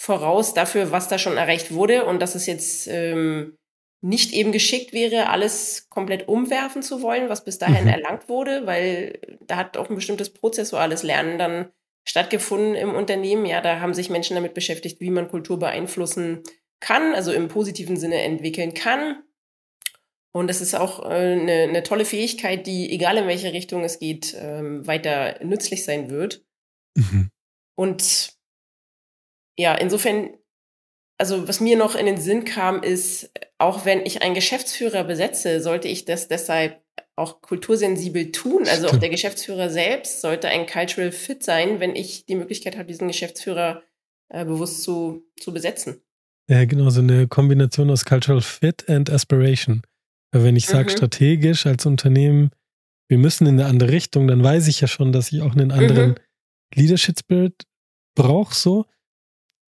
[0.01, 3.57] voraus dafür, was da schon erreicht wurde und dass es jetzt ähm,
[4.01, 7.91] nicht eben geschickt wäre, alles komplett umwerfen zu wollen, was bis dahin mhm.
[7.91, 11.71] erlangt wurde, weil da hat auch ein bestimmtes prozessuales Lernen dann
[12.03, 13.45] stattgefunden im Unternehmen.
[13.45, 16.41] Ja, da haben sich Menschen damit beschäftigt, wie man Kultur beeinflussen
[16.79, 19.21] kann, also im positiven Sinne entwickeln kann.
[20.33, 23.99] Und das ist auch äh, eine, eine tolle Fähigkeit, die, egal in welche Richtung es
[23.99, 26.45] geht, ähm, weiter nützlich sein wird.
[26.95, 27.29] Mhm.
[27.75, 28.33] Und
[29.57, 30.29] ja, insofern,
[31.17, 35.61] also was mir noch in den Sinn kam, ist, auch wenn ich einen Geschäftsführer besetze,
[35.61, 36.81] sollte ich das deshalb
[37.15, 38.67] auch kultursensibel tun.
[38.67, 42.87] Also auch der Geschäftsführer selbst sollte ein Cultural Fit sein, wenn ich die Möglichkeit habe,
[42.87, 43.83] diesen Geschäftsführer
[44.29, 46.01] äh, bewusst zu, zu besetzen.
[46.49, 49.83] Ja, genau, so eine Kombination aus Cultural Fit and Aspiration.
[50.31, 50.95] Weil wenn ich sage mhm.
[50.95, 52.51] strategisch als Unternehmen,
[53.09, 55.71] wir müssen in eine andere Richtung, dann weiß ich ja schon, dass ich auch einen
[55.71, 56.15] anderen mhm.
[56.75, 57.63] Leadership Spirit
[58.15, 58.85] brauche so.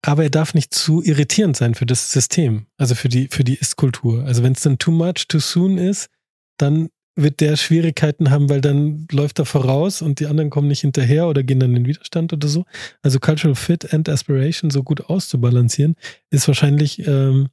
[0.02, 3.54] aber er darf nicht zu irritierend sein für das System, also für die, für die
[3.56, 4.24] Ist-Kultur.
[4.24, 6.08] Also wenn es dann too much, too soon ist,
[6.58, 10.80] dann wird der Schwierigkeiten haben, weil dann läuft er voraus und die anderen kommen nicht
[10.80, 12.64] hinterher oder gehen dann in Widerstand oder so.
[13.02, 15.96] Also Cultural Fit and Aspiration so gut auszubalancieren,
[16.30, 17.48] ist wahrscheinlich, ähm,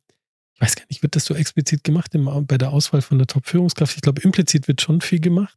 [0.57, 3.27] ich weiß gar nicht, wird das so explizit gemacht im, bei der Auswahl von der
[3.27, 3.95] Top-Führungskraft?
[3.95, 5.55] Ich glaube, implizit wird schon viel gemacht.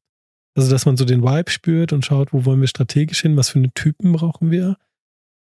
[0.55, 3.49] Also, dass man so den Vibe spürt und schaut, wo wollen wir strategisch hin, was
[3.49, 4.77] für eine Typen brauchen wir.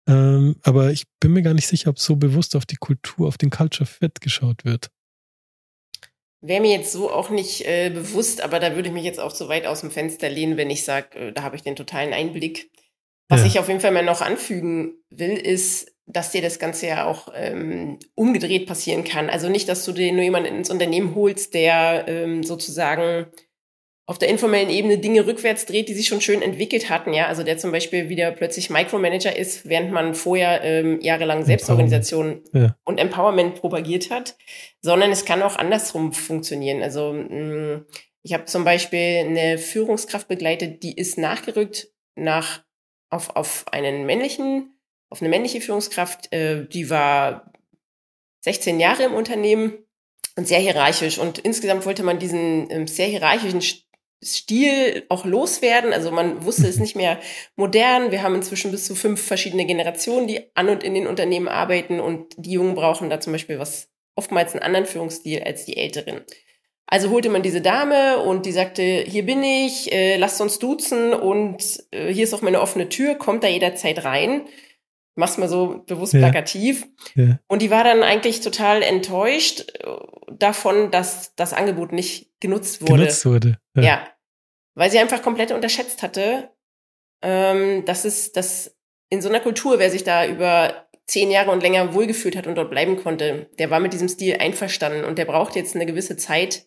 [0.07, 3.39] Ähm, aber ich bin mir gar nicht sicher, ob so bewusst auf die Kultur, auf
[3.39, 4.91] den Culture Fit geschaut wird.
[6.43, 9.35] Wäre mir jetzt so auch nicht äh, bewusst, aber da würde ich mich jetzt auch
[9.35, 12.13] so weit aus dem Fenster lehnen, wenn ich sage, äh, da habe ich den totalen
[12.13, 12.71] Einblick.
[13.29, 13.47] Was ja.
[13.47, 17.29] ich auf jeden Fall mal noch anfügen will, ist, dass dir das Ganze ja auch
[17.35, 19.31] ähm, umgedreht passieren kann.
[19.31, 23.27] Also nicht, dass du dir nur jemanden ins Unternehmen holst, der ähm, sozusagen
[24.11, 27.45] auf der informellen Ebene Dinge rückwärts dreht, die sich schon schön entwickelt hatten, ja, also
[27.45, 32.75] der zum Beispiel wieder plötzlich Micromanager ist, während man vorher ähm, jahrelang Selbstorganisation ja.
[32.85, 34.37] und Empowerment propagiert hat,
[34.81, 36.83] sondern es kann auch andersrum funktionieren.
[36.83, 37.87] Also mh, mm,
[38.23, 42.65] ich habe zum Beispiel eine Führungskraft begleitet, die ist nachgerückt nach
[43.11, 44.75] auf, auf einen männlichen,
[45.11, 47.53] auf eine männliche Führungskraft, äh, die war
[48.42, 49.75] 16 Jahre im Unternehmen
[50.37, 51.18] und sehr hierarchisch.
[51.18, 53.62] Und insgesamt wollte man diesen ähm, sehr hierarchischen
[54.23, 55.92] Stil auch loswerden.
[55.92, 57.20] Also man wusste es nicht mehr
[57.57, 58.11] modern.
[58.11, 62.01] Wir haben inzwischen bis zu fünf verschiedene Generationen, die an und in den Unternehmen arbeiten
[62.01, 66.23] und die Jungen brauchen da zum Beispiel was oftmals einen anderen Führungsstil als die Älteren.
[66.87, 71.14] Also holte man diese Dame und die sagte, hier bin ich, äh, lasst uns duzen
[71.14, 74.42] und äh, hier ist auch meine offene Tür, kommt da jederzeit rein.
[75.16, 76.20] Mach's mal so bewusst ja.
[76.20, 76.87] plakativ.
[77.14, 77.38] Ja.
[77.49, 79.87] Und die war dann eigentlich total enttäuscht äh,
[80.33, 83.03] davon, dass das Angebot nicht genutzt wurde.
[83.03, 83.59] Genutzt wurde.
[83.77, 83.83] Ja.
[83.83, 84.09] ja.
[84.75, 86.51] Weil sie einfach komplett unterschätzt hatte,
[87.23, 88.77] ähm, dass es, dass
[89.11, 92.55] in so einer Kultur, wer sich da über zehn Jahre und länger wohlgefühlt hat und
[92.55, 96.16] dort bleiben konnte, der war mit diesem Stil einverstanden und der braucht jetzt eine gewisse
[96.16, 96.66] Zeit,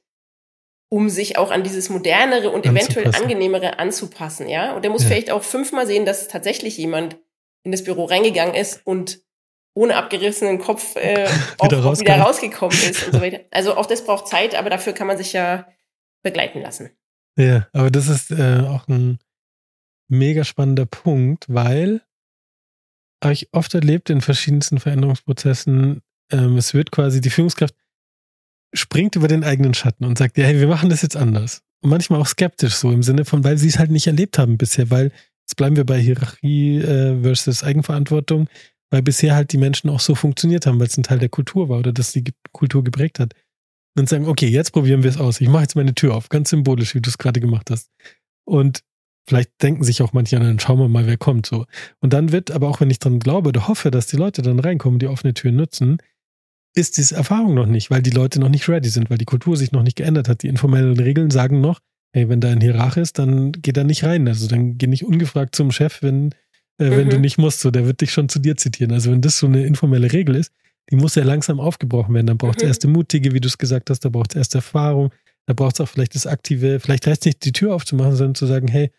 [0.90, 4.76] um sich auch an dieses modernere und eventuell angenehmere anzupassen, ja.
[4.76, 5.08] Und der muss ja.
[5.08, 7.18] vielleicht auch fünfmal sehen, dass tatsächlich jemand
[7.64, 9.22] in das Büro reingegangen ist und
[9.76, 13.40] ohne abgerissenen Kopf äh, auch, wieder, auch wieder rausgekommen ist und so weiter.
[13.52, 15.68] Also auch das braucht Zeit, aber dafür kann man sich ja
[16.22, 16.92] begleiten lassen.
[17.38, 19.20] Ja, aber das ist äh, auch ein
[20.08, 22.02] mega spannender Punkt, weil
[23.24, 27.76] habe ich oft erlebt in verschiedensten Veränderungsprozessen, ähm, es wird quasi die Führungskraft
[28.74, 31.62] springt über den eigenen Schatten und sagt, ja, hey, wir machen das jetzt anders.
[31.82, 34.58] Und manchmal auch skeptisch so im Sinne von, weil sie es halt nicht erlebt haben
[34.58, 35.12] bisher, weil
[35.44, 38.48] jetzt bleiben wir bei Hierarchie äh, versus Eigenverantwortung,
[38.90, 41.70] weil bisher halt die Menschen auch so funktioniert haben, weil es ein Teil der Kultur
[41.70, 43.34] war oder dass die Kultur geprägt hat.
[43.96, 45.40] Und sagen, okay, jetzt probieren wir es aus.
[45.40, 47.92] Ich mache jetzt meine Tür auf, ganz symbolisch, wie du es gerade gemacht hast.
[48.44, 48.84] Und
[49.28, 51.66] vielleicht denken sich auch manche, dann schauen wir mal, wer kommt so.
[52.00, 54.60] Und dann wird, aber auch wenn ich dran glaube oder hoffe, dass die Leute dann
[54.60, 55.98] reinkommen, die offene Tür nutzen,
[56.76, 59.58] ist diese Erfahrung noch nicht, weil die Leute noch nicht ready sind, weil die Kultur
[59.58, 60.42] sich noch nicht geändert hat.
[60.42, 61.80] Die informellen Regeln sagen noch,
[62.14, 64.28] hey, wenn da ein Hierarch ist, dann geht er nicht rein.
[64.28, 66.32] Also dann geh nicht ungefragt zum Chef, wenn,
[66.78, 67.12] äh, wenn mhm.
[67.12, 67.60] du nicht musst.
[67.60, 68.94] So, der wird dich schon zu dir zitieren.
[68.94, 70.52] Also wenn das so eine informelle Regel ist,
[70.92, 72.28] die muss ja langsam aufgebrochen werden.
[72.28, 72.68] Dann braucht es mhm.
[72.68, 75.12] erste Mutige, wie du es gesagt hast, da braucht es erste Erfahrung,
[75.48, 78.36] da braucht es auch vielleicht das Aktive, vielleicht reicht es nicht, die Tür aufzumachen, sondern
[78.36, 78.92] zu sagen, hey,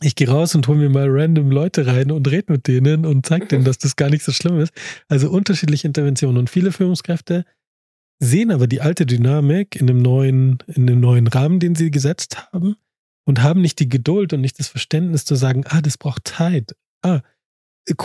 [0.00, 3.26] ich gehe raus und hole mir mal random Leute rein und rede mit denen und
[3.26, 4.72] zeige denen, dass das gar nicht so schlimm ist.
[5.08, 6.38] Also unterschiedliche Interventionen.
[6.38, 7.44] Und viele Führungskräfte
[8.24, 12.48] sehen aber die alte Dynamik in dem neuen, in dem neuen Rahmen, den sie gesetzt
[12.52, 12.76] haben
[13.24, 16.74] und haben nicht die Geduld und nicht das Verständnis zu sagen, ah, das braucht Zeit.
[17.02, 17.20] Ah,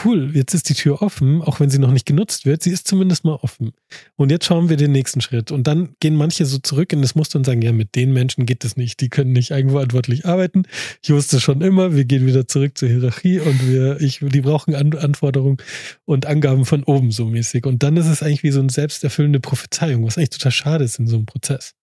[0.03, 2.87] cool, jetzt ist die Tür offen, auch wenn sie noch nicht genutzt wird, sie ist
[2.87, 3.71] zumindest mal offen.
[4.15, 5.51] Und jetzt schauen wir den nächsten Schritt.
[5.51, 8.45] Und dann gehen manche so zurück in das Muster und sagen, ja, mit den Menschen
[8.45, 10.63] geht das nicht, die können nicht eigenverantwortlich arbeiten.
[11.01, 14.75] Ich wusste schon immer, wir gehen wieder zurück zur Hierarchie und wir, ich, die brauchen
[14.75, 15.57] An Anforderungen
[16.05, 17.65] und Angaben von oben so mäßig.
[17.65, 20.99] Und dann ist es eigentlich wie so eine selbsterfüllende Prophezeiung, was eigentlich total schade ist
[20.99, 21.73] in so einem Prozess.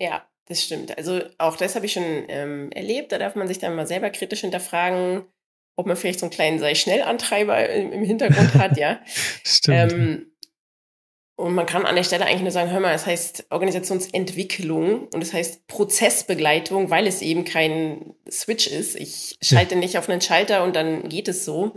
[0.00, 0.96] Ja, das stimmt.
[0.96, 3.10] Also auch das habe ich schon ähm, erlebt.
[3.12, 5.22] Da darf man sich dann mal selber kritisch hinterfragen
[5.76, 9.00] ob man vielleicht so einen kleinen Sei-Schnell-Antreiber im Hintergrund hat, ja.
[9.44, 9.92] Stimmt.
[9.92, 10.34] Ähm,
[11.36, 15.20] und man kann an der Stelle eigentlich nur sagen, hör mal, es heißt Organisationsentwicklung und
[15.20, 18.94] es heißt Prozessbegleitung, weil es eben kein Switch ist.
[18.94, 19.80] Ich schalte ja.
[19.80, 21.72] nicht auf einen Schalter und dann geht es so.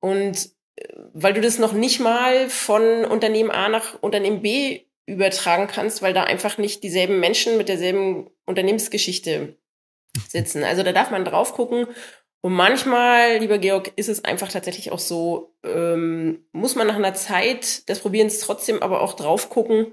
[0.00, 5.68] Und äh, weil du das noch nicht mal von Unternehmen A nach Unternehmen B übertragen
[5.68, 9.56] kannst, weil da einfach nicht dieselben Menschen mit derselben Unternehmensgeschichte
[10.28, 10.64] sitzen.
[10.64, 11.86] Also da darf man drauf gucken
[12.46, 17.12] und manchmal, lieber Georg, ist es einfach tatsächlich auch so, ähm, muss man nach einer
[17.12, 19.92] Zeit des Probierens trotzdem aber auch drauf gucken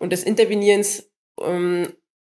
[0.00, 1.92] und des Intervenierens, ähm,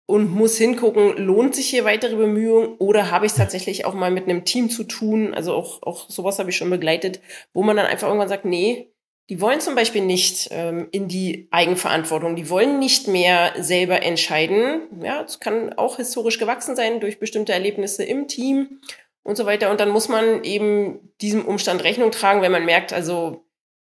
[0.07, 4.11] und muss hingucken, lohnt sich hier weitere Bemühungen oder habe ich es tatsächlich auch mal
[4.11, 5.33] mit einem Team zu tun?
[5.35, 7.21] Also auch, auch sowas habe ich schon begleitet,
[7.53, 8.90] wo man dann einfach irgendwann sagt, nee,
[9.31, 14.83] die wollen zum Beispiel nicht ähm, in die Eigenverantwortung, die wollen nicht mehr selber entscheiden.
[15.01, 18.81] Ja, es kann auch historisch gewachsen sein durch bestimmte Erlebnisse im Team
[19.25, 19.71] und so weiter.
[19.71, 23.45] Und dann muss man eben diesem Umstand Rechnung tragen, wenn man merkt, also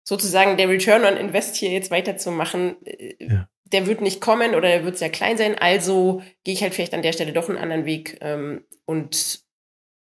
[0.04, 3.48] sozusagen der Return on Invest hier jetzt weiterzumachen, äh, ja.
[3.64, 5.56] der wird nicht kommen oder der wird sehr klein sein.
[5.58, 9.40] Also gehe ich halt vielleicht an der Stelle doch einen anderen Weg ähm, und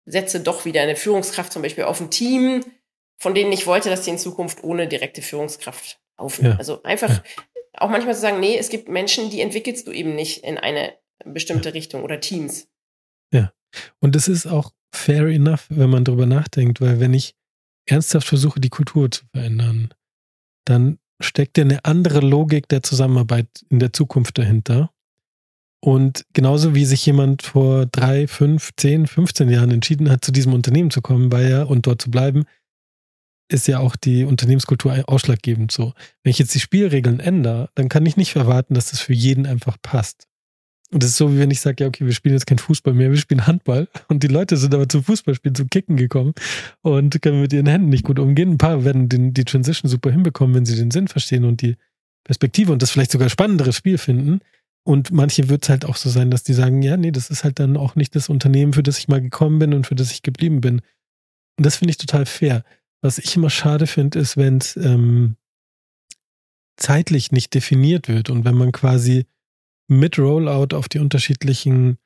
[0.04, 2.64] setze doch wieder eine Führungskraft zum Beispiel auf ein Team,
[3.18, 6.54] von denen ich wollte, dass die in Zukunft ohne direkte Führungskraft aufnehmen.
[6.54, 6.58] Ja.
[6.58, 7.42] Also einfach ja.
[7.74, 10.94] auch manchmal zu sagen, nee, es gibt Menschen, die entwickelst du eben nicht in eine
[11.24, 11.74] bestimmte.
[11.74, 12.68] Richtung oder Teams.
[13.32, 13.52] Ja.
[14.00, 17.34] Und es ist auch fair enough, wenn man darüber nachdenkt, weil wenn ich
[17.86, 19.92] ernsthaft versuche, die Kultur zu verändern,
[20.64, 24.90] dann steckt ja eine andere Logik der Zusammenarbeit in der Zukunft dahinter.
[25.82, 30.52] Und genauso wie sich jemand vor drei, fünf, zehn, 15 Jahren entschieden hat, zu diesem
[30.52, 32.44] Unternehmen zu kommen, weil er und dort zu bleiben,
[33.50, 35.92] ist ja auch die Unternehmenskultur ausschlaggebend so.
[36.22, 39.46] Wenn ich jetzt die Spielregeln ändere, dann kann ich nicht erwarten, dass das für jeden
[39.46, 40.28] einfach passt.
[40.92, 42.94] Und das ist so, wie wenn ich sage, ja, okay, wir spielen jetzt kein Fußball
[42.94, 43.88] mehr, wir spielen Handball.
[44.08, 46.34] Und die Leute sind aber zum Fußballspielen, zum Kicken gekommen
[46.82, 48.52] und können mit ihren Händen nicht gut umgehen.
[48.52, 51.76] Ein paar werden den, die Transition super hinbekommen, wenn sie den Sinn verstehen und die
[52.24, 54.40] Perspektive und das vielleicht sogar spannenderes Spiel finden.
[54.82, 57.44] Und manche wird es halt auch so sein, dass die sagen, ja, nee, das ist
[57.44, 60.10] halt dann auch nicht das Unternehmen, für das ich mal gekommen bin und für das
[60.10, 60.80] ich geblieben bin.
[61.56, 62.64] Und das finde ich total fair.
[63.02, 65.36] Was ich immer schade finde, ist, wenn es ähm,
[66.76, 69.26] zeitlich nicht definiert wird und wenn man quasi
[69.90, 71.98] mit Rollout auf die unterschiedlichen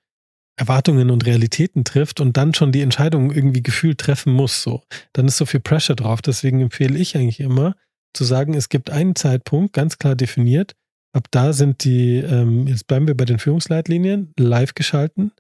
[0.57, 4.83] Erwartungen und Realitäten trifft und dann schon die Entscheidung irgendwie gefühlt treffen muss, so.
[5.13, 6.23] Dann ist so viel Pressure drauf.
[6.23, 7.75] Deswegen empfehle ich eigentlich immer
[8.15, 10.75] zu sagen, es gibt einen Zeitpunkt, ganz klar definiert.
[11.13, 15.33] Ab da sind die, ähm, jetzt bleiben wir bei den Führungsleitlinien, live geschalten.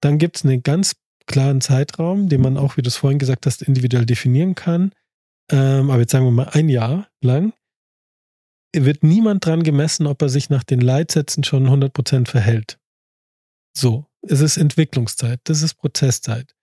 [0.00, 3.46] Dann gibt es einen ganz klaren Zeitraum, den man auch, wie du es vorhin gesagt
[3.46, 4.92] hast, individuell definieren kann.
[5.50, 7.52] Ähm, aber jetzt sagen wir mal ein Jahr lang
[8.74, 12.78] wird niemand dran gemessen, ob er sich nach den Leitsätzen schon 100% verhält.
[13.76, 16.54] So, es ist Entwicklungszeit, das ist Prozesszeit.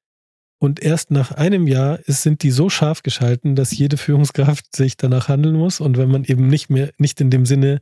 [0.59, 4.97] Und erst nach einem Jahr ist, sind die so scharf geschalten, dass jede Führungskraft sich
[4.97, 5.79] danach handeln muss.
[5.79, 7.81] Und wenn man eben nicht mehr, nicht in dem Sinne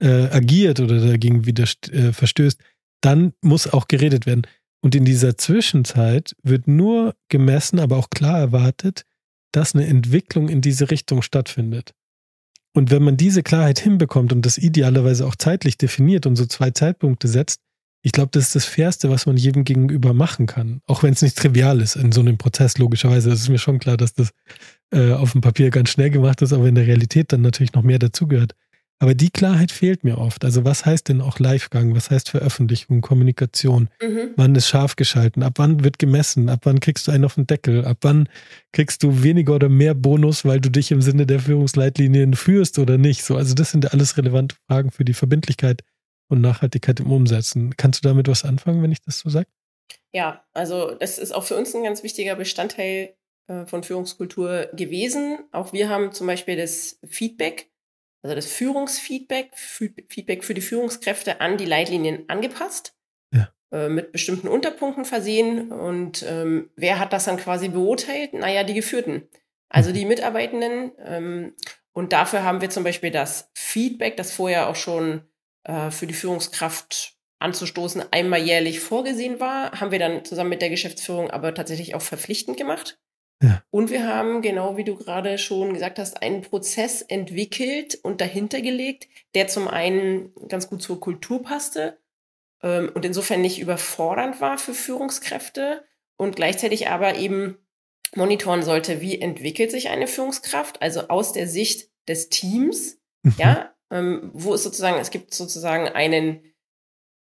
[0.00, 2.60] äh, agiert oder dagegen wieder äh, verstößt,
[3.00, 4.46] dann muss auch geredet werden.
[4.84, 9.04] Und in dieser Zwischenzeit wird nur gemessen, aber auch klar erwartet,
[9.52, 11.94] dass eine Entwicklung in diese Richtung stattfindet.
[12.74, 16.70] Und wenn man diese Klarheit hinbekommt und das idealerweise auch zeitlich definiert und so zwei
[16.70, 17.60] Zeitpunkte setzt,
[18.04, 20.80] ich glaube, das ist das Fairste, was man jedem gegenüber machen kann.
[20.86, 23.30] Auch wenn es nicht trivial ist in so einem Prozess, logischerweise.
[23.30, 24.30] Es ist mir schon klar, dass das
[24.90, 27.82] äh, auf dem Papier ganz schnell gemacht ist, aber in der Realität dann natürlich noch
[27.82, 28.54] mehr dazugehört.
[29.02, 30.44] Aber die Klarheit fehlt mir oft.
[30.44, 31.96] Also was heißt denn auch Livegang?
[31.96, 33.88] Was heißt Veröffentlichung, Kommunikation?
[34.00, 34.30] Mhm.
[34.36, 35.42] Wann ist scharf geschalten?
[35.42, 36.48] Ab wann wird gemessen?
[36.48, 37.84] Ab wann kriegst du einen auf den Deckel?
[37.84, 38.28] Ab wann
[38.70, 42.96] kriegst du weniger oder mehr Bonus, weil du dich im Sinne der Führungsleitlinien führst oder
[42.96, 43.24] nicht?
[43.24, 45.82] So, also das sind alles relevante Fragen für die Verbindlichkeit
[46.28, 47.76] und Nachhaltigkeit im Umsetzen.
[47.76, 49.48] Kannst du damit was anfangen, wenn ich das so sage?
[50.12, 53.16] Ja, also das ist auch für uns ein ganz wichtiger Bestandteil
[53.48, 55.40] äh, von Führungskultur gewesen.
[55.50, 57.71] Auch wir haben zum Beispiel das Feedback
[58.22, 62.94] also das Führungsfeedback, Feedback für die Führungskräfte an die Leitlinien angepasst,
[63.32, 63.48] ja.
[63.72, 65.72] äh, mit bestimmten Unterpunkten versehen.
[65.72, 68.32] Und ähm, wer hat das dann quasi beurteilt?
[68.32, 69.28] Naja, die Geführten,
[69.68, 69.94] also mhm.
[69.94, 70.92] die Mitarbeitenden.
[71.04, 71.54] Ähm,
[71.92, 75.22] und dafür haben wir zum Beispiel das Feedback, das vorher auch schon
[75.64, 80.70] äh, für die Führungskraft anzustoßen, einmal jährlich vorgesehen war, haben wir dann zusammen mit der
[80.70, 82.98] Geschäftsführung aber tatsächlich auch verpflichtend gemacht.
[83.70, 88.60] Und wir haben, genau wie du gerade schon gesagt hast, einen Prozess entwickelt und dahinter
[88.60, 91.98] gelegt, der zum einen ganz gut zur Kultur passte
[92.62, 95.84] ähm, und insofern nicht überfordernd war für Führungskräfte
[96.16, 97.58] und gleichzeitig aber eben
[98.14, 103.34] monitoren sollte, wie entwickelt sich eine Führungskraft, also aus der Sicht des Teams, mhm.
[103.38, 106.42] ja, ähm, wo es sozusagen, es gibt sozusagen einen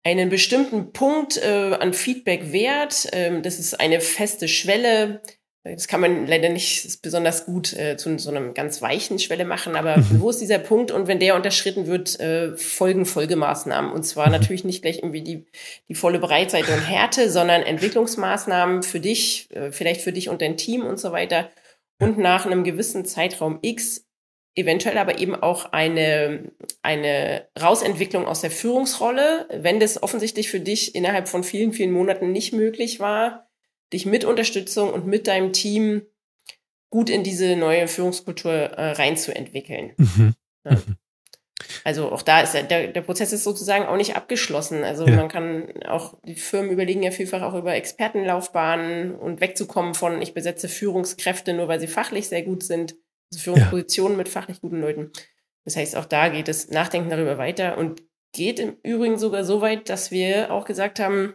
[0.07, 3.09] einen bestimmten Punkt äh, an Feedback wert.
[3.11, 5.21] Ähm, das ist eine feste Schwelle,
[5.75, 9.75] das kann man leider nicht besonders gut äh, zu so einem ganz weichen Schwelle machen,
[9.75, 10.21] aber mhm.
[10.21, 10.91] wo ist dieser Punkt?
[10.91, 13.91] Und wenn der unterschritten wird, äh, folgen Folgemaßnahmen.
[13.91, 14.33] Und zwar mhm.
[14.33, 15.47] natürlich nicht gleich irgendwie die,
[15.89, 20.57] die volle Breitseite und Härte, sondern Entwicklungsmaßnahmen für dich, äh, vielleicht für dich und dein
[20.57, 21.51] Team und so weiter.
[21.99, 24.07] Und nach einem gewissen Zeitraum X
[24.57, 26.51] eventuell aber eben auch eine,
[26.83, 32.33] eine Rausentwicklung aus der Führungsrolle, wenn das offensichtlich für dich innerhalb von vielen, vielen Monaten
[32.33, 33.46] nicht möglich war,
[33.93, 36.03] dich mit Unterstützung und mit deinem Team
[36.91, 39.93] gut in diese neue Führungskultur äh, reinzuentwickeln.
[39.97, 40.35] Mhm.
[40.65, 40.73] Ja.
[40.73, 40.97] Mhm.
[41.85, 44.85] Also auch da ist der, der Prozess ist sozusagen auch nicht abgeschlossen.
[44.85, 45.17] Also ja.
[45.17, 50.35] man kann auch, die Firmen überlegen ja vielfach auch über Expertenlaufbahnen und wegzukommen von, ich
[50.35, 52.97] besetze Führungskräfte nur, weil sie fachlich sehr gut sind.
[53.33, 54.19] Also Führungspositionen ja.
[54.19, 55.13] mit fachlich guten Leuten.
[55.65, 59.61] Das heißt, auch da geht das Nachdenken darüber weiter und geht im Übrigen sogar so
[59.61, 61.35] weit, dass wir auch gesagt haben,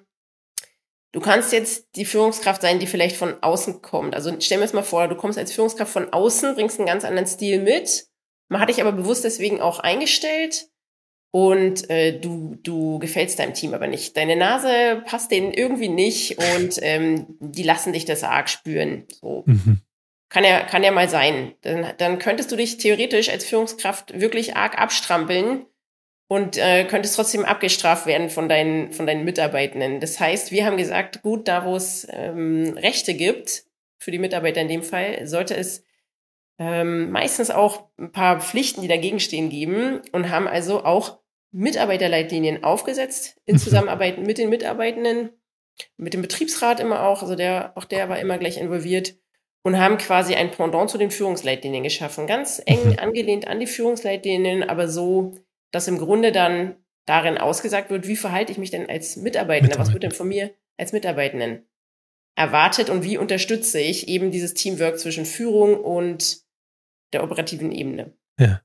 [1.11, 4.15] du kannst jetzt die Führungskraft sein, die vielleicht von außen kommt.
[4.15, 7.03] Also stell mir jetzt mal vor, du kommst als Führungskraft von außen, bringst einen ganz
[7.03, 8.07] anderen Stil mit.
[8.49, 10.67] Man hat dich aber bewusst deswegen auch eingestellt
[11.31, 14.17] und äh, du, du gefällst deinem Team aber nicht.
[14.17, 19.05] Deine Nase passt denen irgendwie nicht und ähm, die lassen dich das arg spüren.
[19.21, 19.43] So.
[19.45, 19.81] Mhm.
[20.29, 21.53] Kann ja, kann ja mal sein.
[21.61, 25.65] Dann, dann könntest du dich theoretisch als Führungskraft wirklich arg abstrampeln
[26.31, 29.99] und äh, könntest trotzdem abgestraft werden von deinen, von deinen Mitarbeitenden.
[29.99, 33.65] Das heißt, wir haben gesagt, gut, da wo es ähm, Rechte gibt,
[33.97, 35.83] für die Mitarbeiter in dem Fall, sollte es
[36.57, 41.19] ähm, meistens auch ein paar Pflichten, die dagegen stehen, geben und haben also auch
[41.51, 43.59] Mitarbeiterleitlinien aufgesetzt in mhm.
[43.59, 45.31] Zusammenarbeit mit den Mitarbeitenden,
[45.97, 49.15] mit dem Betriebsrat immer auch, also der, auch der war immer gleich involviert
[49.63, 52.25] und haben quasi ein Pendant zu den Führungsleitlinien geschaffen.
[52.25, 52.99] Ganz eng mhm.
[52.99, 55.33] angelehnt an die Führungsleitlinien, aber so,
[55.71, 59.69] dass im Grunde dann darin ausgesagt wird, wie verhalte ich mich denn als Mitarbeitender?
[59.69, 59.79] Mitarbeiter.
[59.79, 61.65] Was wird denn von mir als Mitarbeitenden
[62.35, 66.41] erwartet und wie unterstütze ich eben dieses Teamwork zwischen Führung und
[67.13, 68.13] der operativen Ebene?
[68.39, 68.61] Ja.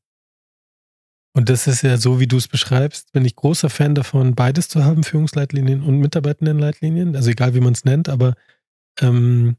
[1.34, 4.68] Und das ist ja so, wie du es beschreibst, bin ich großer Fan davon, beides
[4.68, 7.14] zu haben, Führungsleitlinien und Mitarbeitendenleitlinien.
[7.14, 8.34] Also egal, wie man es nennt, aber
[9.02, 9.56] ähm,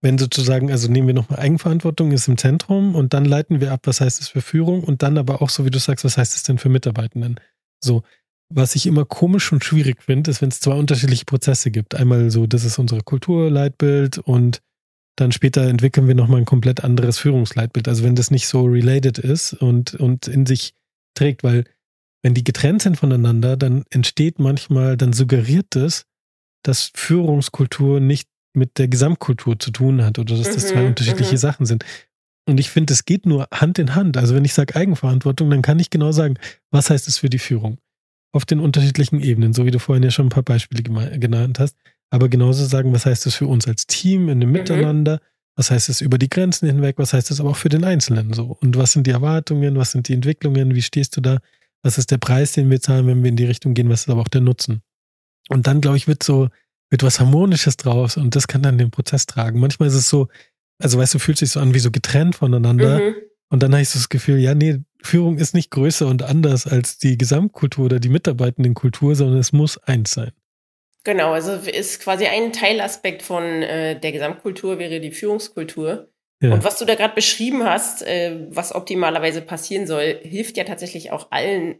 [0.00, 3.80] wenn sozusagen, also nehmen wir nochmal Eigenverantwortung ist im Zentrum und dann leiten wir ab,
[3.84, 6.36] was heißt es für Führung und dann aber auch so, wie du sagst, was heißt
[6.36, 7.40] es denn für Mitarbeitenden?
[7.82, 8.02] So,
[8.48, 11.94] was ich immer komisch und schwierig finde, ist, wenn es zwei unterschiedliche Prozesse gibt.
[11.94, 14.62] Einmal so, das ist unsere Kulturleitbild und
[15.16, 17.88] dann später entwickeln wir nochmal ein komplett anderes Führungsleitbild.
[17.88, 20.74] Also wenn das nicht so related ist und, und in sich
[21.14, 21.64] trägt, weil
[22.22, 26.04] wenn die getrennt sind voneinander, dann entsteht manchmal, dann suggeriert es,
[26.62, 28.28] dass Führungskultur nicht
[28.58, 31.38] mit der Gesamtkultur zu tun hat oder dass das zwei mhm, unterschiedliche mhm.
[31.38, 31.84] Sachen sind.
[32.46, 34.16] Und ich finde, es geht nur Hand in Hand.
[34.16, 36.36] Also wenn ich sage Eigenverantwortung, dann kann ich genau sagen,
[36.70, 37.78] was heißt es für die Führung?
[38.32, 40.82] Auf den unterschiedlichen Ebenen, so wie du vorhin ja schon ein paar Beispiele
[41.18, 41.76] genannt hast.
[42.10, 44.54] Aber genauso sagen, was heißt es für uns als Team in dem mhm.
[44.54, 45.20] Miteinander?
[45.56, 46.96] Was heißt es über die Grenzen hinweg?
[46.98, 48.56] Was heißt es aber auch für den Einzelnen so?
[48.60, 49.76] Und was sind die Erwartungen?
[49.76, 50.74] Was sind die Entwicklungen?
[50.74, 51.38] Wie stehst du da?
[51.82, 53.88] Was ist der Preis, den wir zahlen, wenn wir in die Richtung gehen?
[53.90, 54.82] Was ist aber auch der Nutzen?
[55.48, 56.48] Und dann, glaube ich, wird so
[56.90, 59.60] wird was Harmonisches draus und das kann dann den Prozess tragen.
[59.60, 60.28] Manchmal ist es so,
[60.78, 63.00] also weißt du, fühlt sich so an wie so getrennt voneinander.
[63.00, 63.14] Mhm.
[63.50, 66.66] Und dann habe ich so das Gefühl, ja, nee, Führung ist nicht größer und anders
[66.66, 70.32] als die Gesamtkultur oder die mitarbeitenden Kultur, sondern es muss eins sein.
[71.04, 76.10] Genau, also ist quasi ein Teilaspekt von äh, der Gesamtkultur wäre die Führungskultur.
[76.42, 76.52] Ja.
[76.52, 81.10] Und was du da gerade beschrieben hast, äh, was optimalerweise passieren soll, hilft ja tatsächlich
[81.10, 81.78] auch allen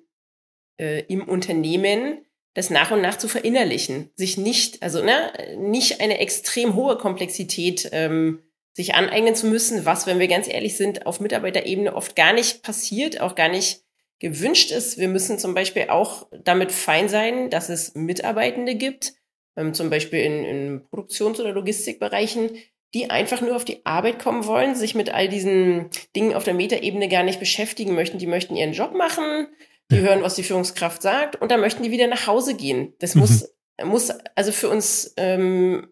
[0.81, 2.25] äh, im Unternehmen,
[2.59, 7.89] das nach und nach zu verinnerlichen, sich nicht, also ne, nicht eine extrem hohe Komplexität
[7.93, 8.43] ähm,
[8.73, 12.65] sich aneignen zu müssen, was, wenn wir ganz ehrlich sind, auf Mitarbeiterebene oft gar nicht
[12.65, 13.85] passiert, auch gar nicht
[14.19, 14.99] gewünscht ist.
[14.99, 19.15] Wir müssen zum Beispiel auch damit fein sein, dass es Mitarbeitende gibt,
[19.57, 22.51] ähm, zum Beispiel in, in Produktions- oder Logistikbereichen,
[22.93, 26.55] die einfach nur auf die Arbeit kommen wollen, sich mit all diesen Dingen auf der
[26.55, 28.19] Metaebene gar nicht beschäftigen möchten.
[28.19, 29.47] Die möchten ihren Job machen,
[29.91, 30.03] die ja.
[30.03, 32.95] hören, was die Führungskraft sagt und dann möchten die wieder nach Hause gehen.
[32.99, 33.21] Das mhm.
[33.23, 33.49] muss,
[33.83, 35.89] muss also für uns ähm,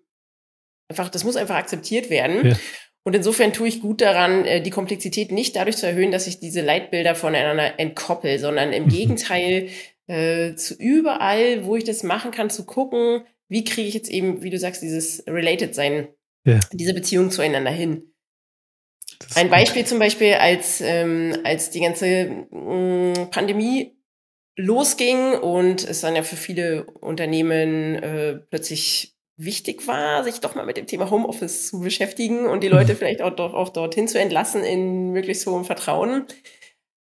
[0.88, 2.48] einfach, das muss einfach akzeptiert werden.
[2.48, 2.56] Ja.
[3.04, 6.40] Und insofern tue ich gut daran, äh, die Komplexität nicht dadurch zu erhöhen, dass ich
[6.40, 8.88] diese Leitbilder voneinander entkoppel, sondern im mhm.
[8.88, 9.68] Gegenteil
[10.08, 14.42] äh, zu überall, wo ich das machen kann, zu gucken, wie kriege ich jetzt eben,
[14.42, 16.08] wie du sagst, dieses Related sein,
[16.44, 16.58] ja.
[16.72, 18.12] diese Beziehung zueinander hin.
[19.34, 23.96] Ein Beispiel zum Beispiel, als, ähm, als die ganze äh, Pandemie
[24.56, 30.64] losging und es dann ja für viele Unternehmen äh, plötzlich wichtig war, sich doch mal
[30.64, 34.18] mit dem Thema Homeoffice zu beschäftigen und die Leute vielleicht auch, doch, auch dorthin zu
[34.18, 36.24] entlassen in möglichst hohem Vertrauen,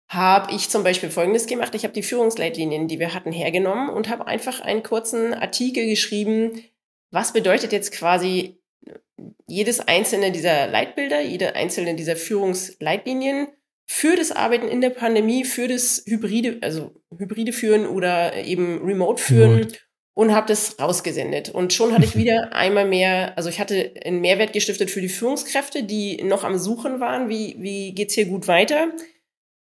[0.10, 1.74] habe ich zum Beispiel Folgendes gemacht.
[1.74, 6.62] Ich habe die Führungsleitlinien, die wir hatten, hergenommen und habe einfach einen kurzen Artikel geschrieben,
[7.12, 8.60] was bedeutet jetzt quasi
[9.48, 13.48] jedes einzelne dieser Leitbilder, jede einzelne dieser Führungsleitlinien
[13.88, 19.22] für das Arbeiten in der Pandemie, für das hybride, also hybride führen oder eben remote
[19.22, 19.78] führen Remote.
[20.16, 21.50] und habe das rausgesendet.
[21.50, 25.10] Und schon hatte ich wieder einmal mehr, also ich hatte einen Mehrwert gestiftet für die
[25.10, 28.92] Führungskräfte, die noch am Suchen waren, wie, wie geht's hier gut weiter.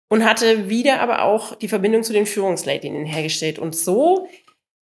[0.08, 3.58] Und hatte wieder aber auch die Verbindung zu den Führungsleitlinien hergestellt.
[3.58, 4.28] Und so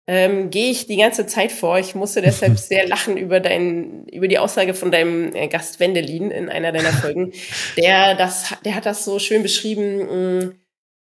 [0.08, 1.80] ähm, gehe ich die ganze Zeit vor.
[1.80, 6.32] Ich musste deshalb sehr lachen über dein, über die Aussage von deinem äh, Gast Wendelin
[6.32, 7.32] in einer deiner Folgen.
[7.78, 9.98] Der das, der hat das so schön beschrieben.
[9.98, 10.54] Mh, mm,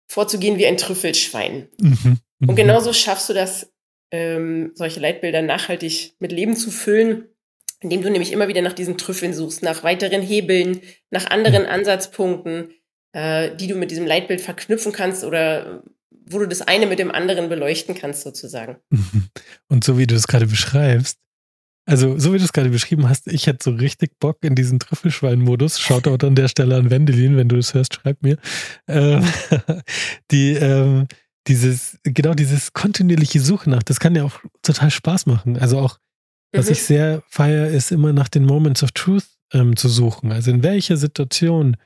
[0.09, 1.69] vorzugehen wie ein Trüffelschwein.
[1.81, 2.19] Mhm.
[2.39, 2.49] Mhm.
[2.49, 3.73] Und genauso schaffst du das,
[4.11, 7.29] ähm, solche Leitbilder nachhaltig mit Leben zu füllen,
[7.81, 10.81] indem du nämlich immer wieder nach diesen Trüffeln suchst, nach weiteren Hebeln,
[11.11, 11.69] nach anderen mhm.
[11.69, 12.71] Ansatzpunkten,
[13.13, 15.83] äh, die du mit diesem Leitbild verknüpfen kannst oder
[16.29, 18.77] wo du das eine mit dem anderen beleuchten kannst, sozusagen.
[19.69, 21.19] Und so wie du es gerade beschreibst,
[21.89, 24.81] also, so wie du es gerade beschrieben hast, ich hätte so richtig Bock in diesen
[24.81, 25.79] Trüffelschwein-Modus.
[25.79, 28.39] Schaut auch an der Stelle an Wendelin, wenn du das hörst, schreib mir.
[28.89, 29.25] Ähm,
[30.33, 31.07] die, ähm,
[31.47, 35.57] dieses, genau dieses kontinuierliche Suche nach, das kann ja auch total Spaß machen.
[35.59, 35.99] Also auch,
[36.53, 36.73] was mhm.
[36.73, 40.33] ich sehr feiere, ist immer nach den Moments of Truth ähm, zu suchen.
[40.33, 41.77] Also in welcher Situation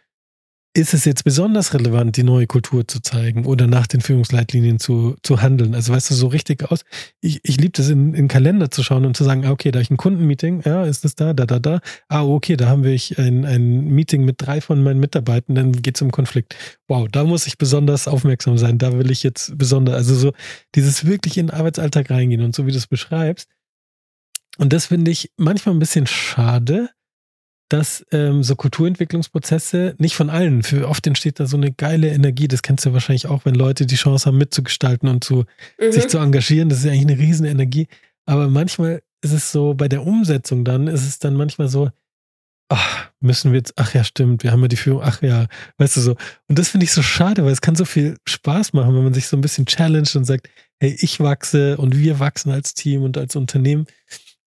[0.72, 5.16] ist es jetzt besonders relevant, die neue Kultur zu zeigen oder nach den Führungsleitlinien zu,
[5.22, 5.74] zu handeln?
[5.74, 6.84] Also weißt du, so richtig aus.
[7.20, 9.78] Ich, ich liebe das, in, in Kalender zu schauen und zu sagen, ah, okay, da
[9.78, 11.80] habe ich ein Kundenmeeting, ja, ist das da, da, da, da.
[12.08, 15.96] Ah, okay, da haben wir ein, ein Meeting mit drei von meinen Mitarbeitern, dann geht
[15.96, 16.54] es um Konflikt.
[16.86, 20.32] Wow, da muss ich besonders aufmerksam sein, da will ich jetzt besonders, also so
[20.76, 23.48] dieses wirklich in den Arbeitsalltag reingehen und so wie du es beschreibst.
[24.58, 26.90] Und das finde ich manchmal ein bisschen schade,
[27.70, 32.48] dass ähm, so Kulturentwicklungsprozesse nicht von allen, für oft entsteht da so eine geile Energie,
[32.48, 35.44] das kennst du wahrscheinlich auch, wenn Leute die Chance haben mitzugestalten und zu,
[35.80, 35.92] mhm.
[35.92, 37.86] sich zu engagieren, das ist eigentlich eine riesen Energie,
[38.26, 41.90] aber manchmal ist es so, bei der Umsetzung dann ist es dann manchmal so,
[42.68, 45.46] ach, müssen wir jetzt, ach ja, stimmt, wir haben ja die Führung, ach ja,
[45.78, 46.16] weißt du so.
[46.48, 49.14] Und das finde ich so schade, weil es kann so viel Spaß machen, wenn man
[49.14, 50.48] sich so ein bisschen challenged und sagt,
[50.78, 53.86] hey, ich wachse und wir wachsen als Team und als Unternehmen.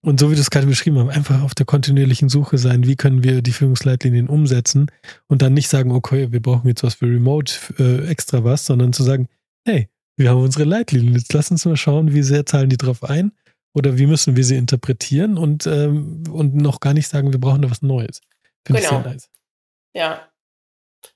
[0.06, 2.98] Und so wie du es gerade beschrieben hast, einfach auf der kontinuierlichen Suche sein, wie
[2.98, 4.92] können wir die Führungsleitlinien umsetzen
[5.28, 8.92] und dann nicht sagen, okay, wir brauchen jetzt was für Remote, äh, extra was, sondern
[8.92, 9.30] zu sagen,
[9.66, 13.06] hey, wir haben unsere Leitlinien, jetzt lass uns mal schauen, wie sehr zahlen die drauf
[13.06, 13.32] ein
[13.74, 17.62] oder wie müssen wir sie interpretieren und, ähm, und noch gar nicht sagen, wir brauchen
[17.62, 18.20] da was Neues.
[18.66, 18.98] Finde genau.
[18.98, 19.30] ich sehr nice.
[19.96, 20.30] Ja.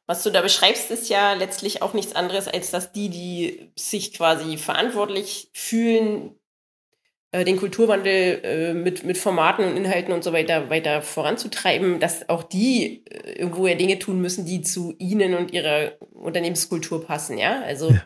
[0.06, 4.14] Was du da beschreibst, ist ja letztlich auch nichts anderes, als dass die, die sich
[4.14, 6.36] quasi verantwortlich fühlen,
[7.34, 12.44] den Kulturwandel äh, mit, mit Formaten und Inhalten und so weiter weiter voranzutreiben, dass auch
[12.44, 17.62] die äh, irgendwo ja Dinge tun müssen, die zu ihnen und ihrer Unternehmenskultur passen, ja.
[17.64, 18.04] Also ja.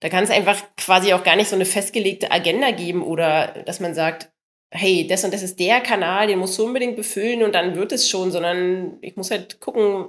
[0.00, 3.80] da kann es einfach quasi auch gar nicht so eine festgelegte Agenda geben oder dass
[3.80, 4.32] man sagt,
[4.70, 7.92] hey, das und das ist der Kanal, den musst du unbedingt befüllen und dann wird
[7.92, 10.08] es schon, sondern ich muss halt gucken,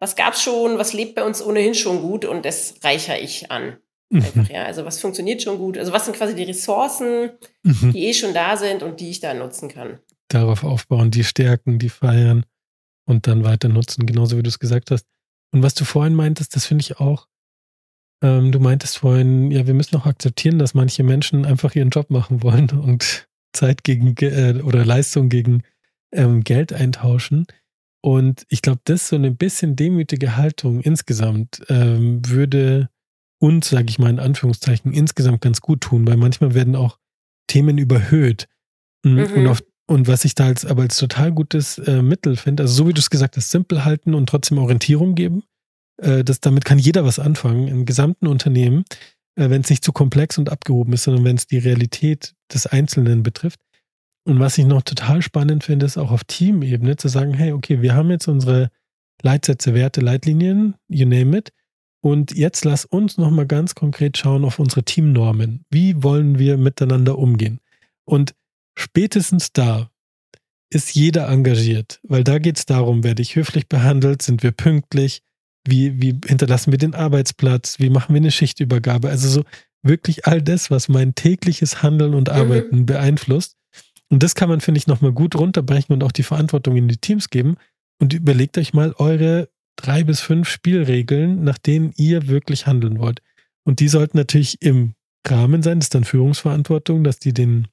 [0.00, 3.78] was gab's schon, was lebt bei uns ohnehin schon gut und das reichere ich an.
[4.10, 4.22] Mhm.
[4.22, 4.64] Einfach, ja.
[4.64, 5.76] Also was funktioniert schon gut?
[5.76, 7.30] Also was sind quasi die Ressourcen,
[7.62, 7.92] mhm.
[7.92, 9.98] die eh schon da sind und die ich da nutzen kann?
[10.28, 12.44] Darauf aufbauen, die stärken, die feiern
[13.06, 15.06] und dann weiter nutzen, genauso wie du es gesagt hast.
[15.52, 17.26] Und was du vorhin meintest, das finde ich auch.
[18.22, 22.10] Ähm, du meintest vorhin, ja, wir müssen auch akzeptieren, dass manche Menschen einfach ihren Job
[22.10, 25.62] machen wollen und Zeit gegen äh, oder Leistung gegen
[26.12, 27.46] ähm, Geld eintauschen.
[28.00, 32.88] Und ich glaube, das so eine bisschen demütige Haltung insgesamt ähm, würde
[33.38, 36.98] uns, sage ich mal in Anführungszeichen, insgesamt ganz gut tun, weil manchmal werden auch
[37.46, 38.48] Themen überhöht.
[39.04, 39.32] Mm, mhm.
[39.34, 42.74] Und, auf, und was ich da als, aber als total gutes äh, Mittel finde, also
[42.74, 45.44] so wie du es gesagt hast, simpel halten und trotzdem Orientierung geben,
[46.02, 48.84] äh, das, damit kann jeder was anfangen im gesamten Unternehmen,
[49.36, 52.66] äh, wenn es nicht zu komplex und abgehoben ist, sondern wenn es die Realität des
[52.66, 53.60] Einzelnen betrifft.
[54.24, 57.80] Und was ich noch total spannend finde, ist auch auf Teamebene zu sagen, hey, okay,
[57.80, 58.70] wir haben jetzt unsere
[59.22, 61.52] Leitsätze, Werte, Leitlinien, you name it.
[62.00, 65.64] Und jetzt lass uns nochmal ganz konkret schauen auf unsere Teamnormen.
[65.70, 67.60] Wie wollen wir miteinander umgehen?
[68.04, 68.34] Und
[68.76, 69.90] spätestens da
[70.70, 75.22] ist jeder engagiert, weil da geht es darum, werde ich höflich behandelt, sind wir pünktlich,
[75.66, 79.08] wie, wie hinterlassen wir den Arbeitsplatz, wie machen wir eine Schichtübergabe.
[79.08, 79.44] Also so
[79.82, 82.34] wirklich all das, was mein tägliches Handeln und mhm.
[82.34, 82.86] Arbeiten mhm.
[82.86, 83.56] beeinflusst.
[84.10, 86.96] Und das kann man, finde ich, nochmal gut runterbrechen und auch die Verantwortung in die
[86.96, 87.56] Teams geben.
[88.00, 89.48] Und überlegt euch mal eure
[89.78, 93.22] drei bis fünf Spielregeln, nach denen ihr wirklich handeln wollt.
[93.64, 94.94] Und die sollten natürlich im
[95.26, 97.68] Rahmen sein, das ist dann Führungsverantwortung, dass die den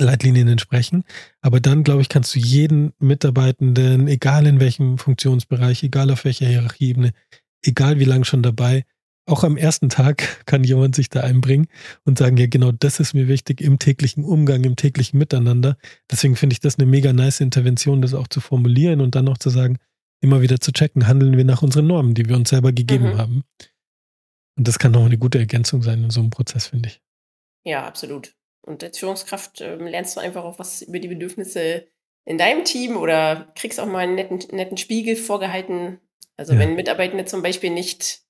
[0.00, 1.04] Leitlinien entsprechen.
[1.40, 6.46] Aber dann, glaube ich, kannst du jeden Mitarbeitenden, egal in welchem Funktionsbereich, egal auf welcher
[6.46, 7.12] Hierarchieebene,
[7.62, 8.84] egal wie lange schon dabei,
[9.26, 11.66] auch am ersten Tag kann jemand sich da einbringen
[12.04, 15.76] und sagen, ja, genau das ist mir wichtig im täglichen Umgang, im täglichen Miteinander.
[16.10, 19.38] Deswegen finde ich das eine mega nice Intervention, das auch zu formulieren und dann auch
[19.38, 19.78] zu sagen,
[20.20, 23.18] immer wieder zu checken, handeln wir nach unseren Normen, die wir uns selber gegeben mhm.
[23.18, 23.44] haben.
[24.56, 27.00] Und das kann noch eine gute Ergänzung sein in so einem Prozess, finde ich.
[27.64, 28.34] Ja, absolut.
[28.62, 31.86] Und als Führungskraft äh, lernst du einfach auch was über die Bedürfnisse
[32.24, 36.00] in deinem Team oder kriegst auch mal einen netten, netten Spiegel vorgehalten.
[36.36, 36.58] Also ja.
[36.58, 38.22] wenn Mitarbeitende zum Beispiel nicht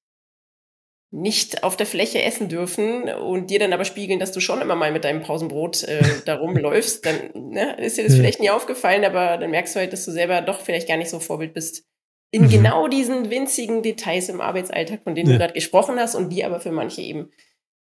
[1.10, 4.74] nicht auf der Fläche essen dürfen und dir dann aber spiegeln, dass du schon immer
[4.74, 8.18] mal mit deinem Pausenbrot äh, da rumläufst, dann ne, ist dir das ja.
[8.18, 11.10] vielleicht nie aufgefallen, aber dann merkst du halt, dass du selber doch vielleicht gar nicht
[11.10, 11.84] so Vorbild bist,
[12.30, 12.50] in mhm.
[12.50, 15.34] genau diesen winzigen Details im Arbeitsalltag, von denen ja.
[15.34, 17.30] du gerade gesprochen hast und die aber für manche eben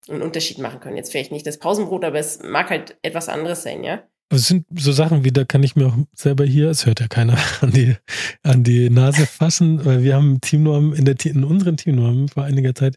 [0.09, 0.97] einen Unterschied machen können.
[0.97, 4.03] Jetzt vielleicht nicht das Pausenbrot, aber es mag halt etwas anderes sein, ja.
[4.29, 7.07] Es sind so Sachen wie, da kann ich mir auch selber hier, es hört ja
[7.07, 7.97] keiner, an die,
[8.43, 12.75] an die Nase fassen, weil wir haben Teamnormen in, der, in unseren Teamnormen vor einiger
[12.75, 12.97] Zeit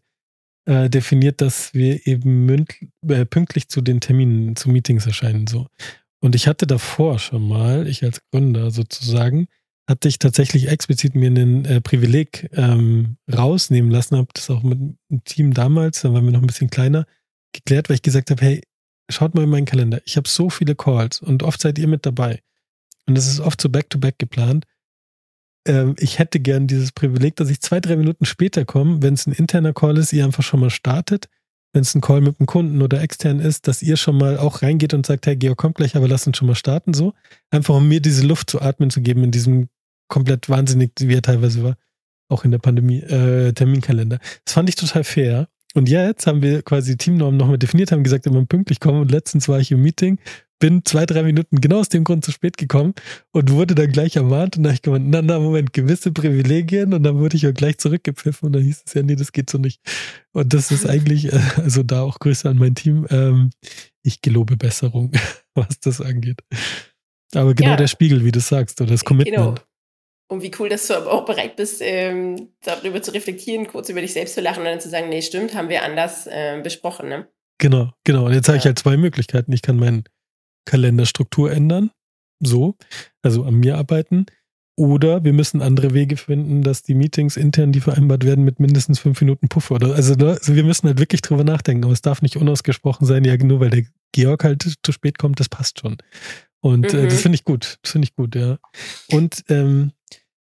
[0.70, 5.48] äh, definiert, dass wir eben mündlich, äh, pünktlich zu den Terminen, zu Meetings erscheinen.
[5.48, 5.66] So.
[6.22, 9.48] Und ich hatte davor schon mal, ich als Gründer sozusagen,
[9.90, 14.78] hatte ich tatsächlich explizit mir ein äh, Privileg ähm, rausnehmen lassen, habe das auch mit
[14.80, 17.08] dem Team damals, da waren wir noch ein bisschen kleiner,
[17.52, 18.62] geklärt, weil ich gesagt habe, hey,
[19.10, 20.02] schaut mal in meinen Kalender.
[20.06, 22.42] Ich habe so viele Calls und oft seid ihr mit dabei.
[23.08, 24.66] Und das ist oft so back-to-back -back geplant.
[25.70, 29.28] Ähm, ich hätte gern dieses Privileg, dass ich zwei, drei Minuten später komme, wenn es
[29.28, 31.30] ein interner Call ist, ihr einfach schon mal startet.
[31.72, 34.64] Wenn es ein Call mit einem Kunden oder extern ist, dass ihr schon mal auch
[34.64, 37.14] reingeht und sagt, hey, Georg kommt gleich, aber lass uns schon mal starten, so.
[37.52, 39.70] Einfach um mir diese Luft zu atmen zu geben in diesem
[40.08, 41.78] komplett wahnsinnig, wie er teilweise war,
[42.28, 44.18] auch in der Pandemie, äh, Terminkalender.
[44.46, 45.48] Das fand ich total fair.
[45.76, 49.02] Und jetzt haben wir quasi Teamnormen nochmal definiert, haben gesagt, immer pünktlich kommen.
[49.02, 50.18] Und letztens war ich im Meeting,
[50.60, 52.94] bin zwei, drei Minuten genau aus dem Grund zu spät gekommen
[53.32, 54.58] und wurde dann gleich ermahnt.
[54.58, 56.94] Und da habe ich gemeint, na, na, Moment, gewisse Privilegien.
[56.94, 58.48] Und dann wurde ich auch gleich zurückgepfiffen.
[58.48, 59.82] Und dann hieß es ja, nee, das geht so nicht.
[60.34, 63.08] Und das ist eigentlich, äh, also da auch Grüße an mein Team.
[63.10, 63.52] Ähm,
[64.04, 65.12] ich gelobe Besserung,
[65.56, 66.42] was das angeht.
[67.34, 67.78] Aber genau ja.
[67.78, 69.38] der Spiegel, wie du sagst, oder das Commitment.
[69.38, 69.56] Genau.
[70.32, 74.02] Und wie cool, dass du aber auch bereit bist, ähm, darüber zu reflektieren, kurz über
[74.02, 77.10] dich selbst zu lachen und dann zu sagen, nee, stimmt, haben wir anders äh, besprochen,
[77.10, 77.28] ne?
[77.58, 78.26] Genau, genau.
[78.26, 78.54] Und jetzt ja.
[78.54, 79.52] habe ich halt zwei Möglichkeiten.
[79.52, 80.04] Ich kann meine
[80.66, 81.92] Kalenderstruktur ändern,
[82.40, 82.76] so,
[83.22, 84.26] also an mir arbeiten.
[84.78, 89.00] Oder wir müssen andere Wege finden, dass die Meetings intern, die vereinbart werden, mit mindestens
[89.00, 89.76] fünf Minuten Puffer.
[89.76, 91.84] Oder, also, ne, also wir müssen halt wirklich drüber nachdenken.
[91.84, 93.84] Aber es darf nicht unausgesprochen sein, ja, nur weil der
[94.14, 95.98] Georg halt zu spät kommt, das passt schon.
[96.62, 97.00] Und mhm.
[97.00, 97.18] äh, das mhm.
[97.18, 97.78] finde ich gut.
[97.82, 98.58] Das finde ich gut, ja.
[99.12, 99.92] Und ähm,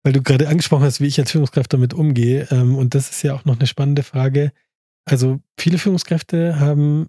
[0.03, 3.23] weil du gerade angesprochen hast, wie ich als Führungskraft damit umgehe, ähm, und das ist
[3.23, 4.53] ja auch noch eine spannende Frage.
[5.05, 7.09] Also viele Führungskräfte haben,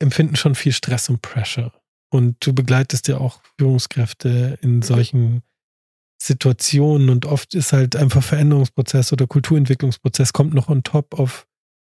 [0.00, 1.72] empfinden schon viel Stress und Pressure.
[2.12, 5.42] Und du begleitest ja auch Führungskräfte in solchen
[6.20, 11.46] Situationen und oft ist halt einfach Veränderungsprozess oder Kulturentwicklungsprozess kommt noch on top auf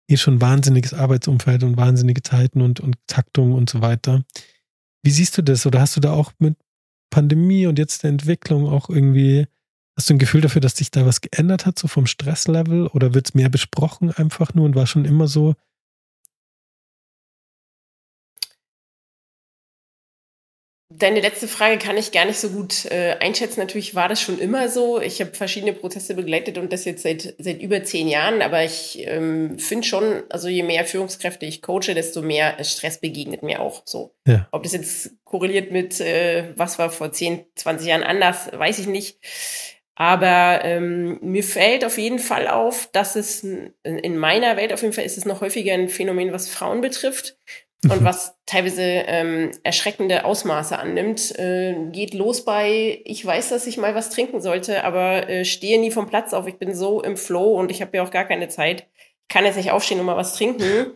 [0.10, 4.24] eh schon wahnsinniges Arbeitsumfeld und wahnsinnige Zeiten und, und Taktung und so weiter.
[5.04, 5.66] Wie siehst du das?
[5.66, 6.58] Oder hast du da auch mit
[7.12, 9.48] Pandemie und jetzt der Entwicklung auch irgendwie,
[9.96, 12.88] hast du ein Gefühl dafür, dass sich da was geändert hat, so vom Stresslevel?
[12.88, 15.56] Oder wird es mehr besprochen einfach nur und war schon immer so?
[20.98, 23.60] Deine letzte Frage kann ich gar nicht so gut äh, einschätzen.
[23.60, 25.02] Natürlich war das schon immer so.
[25.02, 28.42] Ich habe verschiedene Prozesse begleitet und das jetzt seit, seit über zehn Jahren.
[28.42, 33.44] Aber ich ähm, finde schon, also je mehr Führungskräfte ich coache, desto mehr Stress begegnet
[33.44, 34.14] mir auch so.
[34.26, 34.48] Ja.
[34.52, 38.88] Ob das jetzt korreliert mit, äh, was war vor 10, 20 Jahren anders, weiß ich
[38.88, 39.18] nicht.
[39.96, 44.94] Aber ähm, mir fällt auf jeden Fall auf, dass es in meiner Welt auf jeden
[44.94, 47.38] Fall ist es noch häufiger ein Phänomen, was Frauen betrifft
[47.92, 51.38] und was teilweise ähm, erschreckende Ausmaße annimmt.
[51.38, 55.80] Äh, geht los bei, ich weiß, dass ich mal was trinken sollte, aber äh, stehe
[55.80, 56.48] nie vom Platz auf.
[56.48, 58.88] Ich bin so im Flow und ich habe ja auch gar keine Zeit.
[59.22, 60.94] Ich kann jetzt nicht aufstehen und mal was trinken.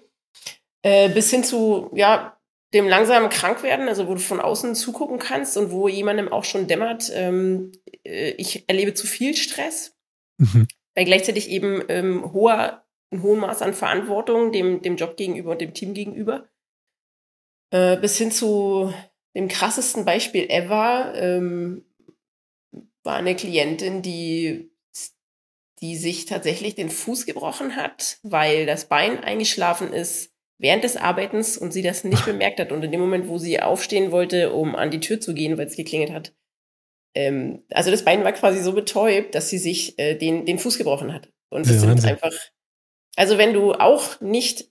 [0.82, 2.40] Äh, bis hin zu, ja,
[2.74, 6.68] dem langsamen Krankwerden, also wo du von außen zugucken kannst und wo jemandem auch schon
[6.68, 7.72] dämmert, ähm,
[8.04, 9.98] äh, ich erlebe zu viel Stress,
[10.38, 10.68] mhm.
[10.96, 15.62] weil gleichzeitig eben ähm, hoher, ein hohes Maß an Verantwortung dem, dem Job gegenüber und
[15.62, 16.48] dem Team gegenüber.
[17.72, 18.94] Äh, bis hin zu
[19.36, 21.86] dem krassesten Beispiel ever ähm,
[23.04, 24.72] war eine Klientin, die,
[25.82, 31.58] die sich tatsächlich den Fuß gebrochen hat, weil das Bein eingeschlafen ist während des Arbeitens
[31.58, 32.72] und sie das nicht bemerkt hat.
[32.72, 35.68] Und in dem Moment, wo sie aufstehen wollte, um an die Tür zu gehen, weil
[35.68, 36.34] es geklingelt hat,
[37.16, 40.78] ähm, also das Bein war quasi so betäubt, dass sie sich äh, den, den Fuß
[40.78, 41.32] gebrochen hat.
[41.50, 42.34] Und das ja, sind einfach,
[43.16, 44.70] also wenn du auch nicht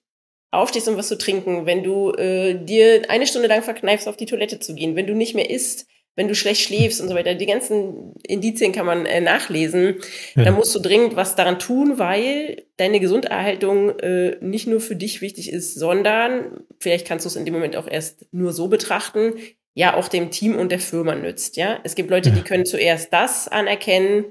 [0.50, 4.26] aufstehst, um was zu trinken, wenn du äh, dir eine Stunde lang verkneifst, auf die
[4.26, 5.86] Toilette zu gehen, wenn du nicht mehr isst,
[6.18, 9.96] wenn du schlecht schläfst und so weiter, die ganzen Indizien kann man äh, nachlesen,
[10.34, 10.42] ja.
[10.42, 15.20] dann musst du dringend was daran tun, weil deine Gesunderhaltung äh, nicht nur für dich
[15.20, 19.34] wichtig ist, sondern vielleicht kannst du es in dem Moment auch erst nur so betrachten,
[19.74, 21.56] ja auch dem Team und der Firma nützt.
[21.56, 24.24] Ja, es gibt Leute, die können zuerst das anerkennen,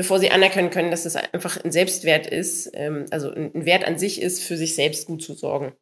[0.00, 3.98] bevor sie anerkennen können, dass es einfach ein Selbstwert ist, ähm, also ein Wert an
[3.98, 5.74] sich ist, für sich selbst gut zu sorgen.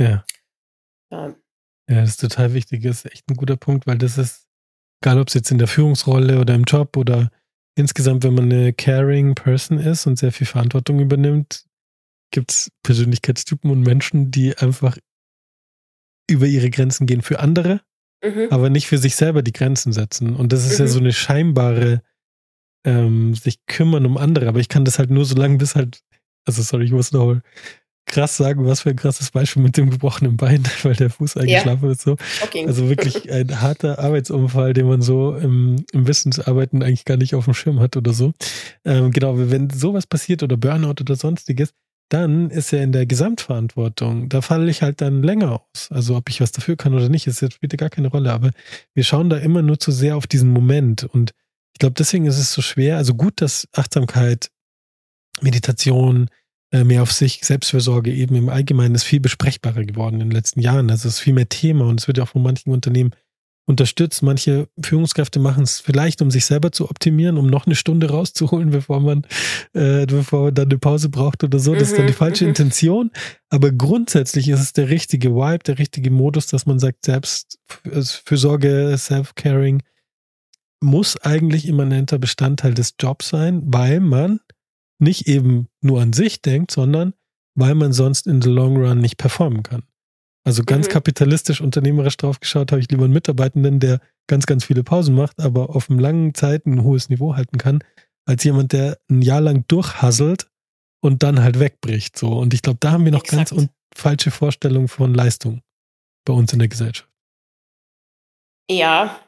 [0.00, 0.24] Ja.
[1.12, 1.36] Ja,
[1.86, 2.84] ja das ist total wichtig.
[2.84, 4.46] Das ist echt ein guter Punkt, weil das ist,
[5.02, 7.30] egal ob es jetzt in der Führungsrolle oder im Job oder
[7.76, 11.66] insgesamt, wenn man eine caring Person ist und sehr viel Verantwortung übernimmt,
[12.30, 14.96] gibt es Persönlichkeitstypen und Menschen, die einfach
[16.30, 17.82] über ihre Grenzen gehen für andere,
[18.24, 18.48] mhm.
[18.48, 20.34] aber nicht für sich selber die Grenzen setzen.
[20.34, 20.86] Und das ist mhm.
[20.86, 22.00] ja so eine scheinbare
[22.86, 26.00] ähm, sich kümmern um andere, aber ich kann das halt nur so lange, bis halt,
[26.46, 27.36] also sorry, ich muss noch
[28.06, 31.86] krass sagen, was für ein krasses Beispiel mit dem gebrochenen Bein, weil der Fuß eingeschlafen
[31.86, 31.92] ja.
[31.92, 32.02] ist.
[32.02, 32.16] So.
[32.42, 32.64] Okay.
[32.66, 37.44] Also wirklich ein harter Arbeitsunfall, den man so im, im Wissensarbeiten eigentlich gar nicht auf
[37.44, 38.32] dem Schirm hat oder so.
[38.84, 41.74] Ähm, genau, wenn sowas passiert oder Burnout oder sonstiges,
[42.08, 44.28] dann ist er in der Gesamtverantwortung.
[44.28, 45.88] Da falle ich halt dann länger aus.
[45.90, 48.32] Also ob ich was dafür kann oder nicht, das spielt ja gar keine Rolle.
[48.32, 48.52] Aber
[48.94, 51.02] wir schauen da immer nur zu sehr auf diesen Moment.
[51.02, 51.32] Und
[51.76, 52.96] ich glaube, deswegen ist es so schwer.
[52.96, 54.50] Also gut, dass Achtsamkeit,
[55.42, 56.30] Meditation,
[56.72, 60.60] äh, mehr auf sich, Selbstfürsorge eben im Allgemeinen ist viel besprechbarer geworden in den letzten
[60.60, 60.90] Jahren.
[60.90, 63.10] Also es ist viel mehr Thema und es wird ja auch von manchen Unternehmen
[63.66, 64.22] unterstützt.
[64.22, 68.70] Manche Führungskräfte machen es vielleicht, um sich selber zu optimieren, um noch eine Stunde rauszuholen,
[68.70, 69.26] bevor man,
[69.74, 71.74] äh, bevor man dann eine Pause braucht oder so.
[71.74, 72.52] Das ist dann die mhm, falsche mhm.
[72.52, 73.10] Intention.
[73.50, 79.82] Aber grundsätzlich ist es der richtige Vibe, der richtige Modus, dass man sagt, Selbstfürsorge, Self-Caring
[80.80, 84.40] muss eigentlich immanenter Bestandteil des Jobs sein, weil man
[84.98, 87.14] nicht eben nur an sich denkt, sondern
[87.54, 89.82] weil man sonst in the long run nicht performen kann.
[90.44, 90.92] Also ganz mhm.
[90.92, 95.40] kapitalistisch, unternehmerisch drauf geschaut, habe ich lieber einen Mitarbeitenden, der ganz, ganz viele Pausen macht,
[95.40, 97.82] aber auf einem langen Zeit ein hohes Niveau halten kann,
[98.26, 100.48] als jemand, der ein Jahr lang durchhasselt
[101.00, 102.16] und dann halt wegbricht.
[102.16, 102.38] So.
[102.38, 103.50] Und ich glaube, da haben wir noch Exakt.
[103.50, 105.62] ganz falsche Vorstellungen von Leistung
[106.24, 107.08] bei uns in der Gesellschaft.
[108.70, 109.20] Ja,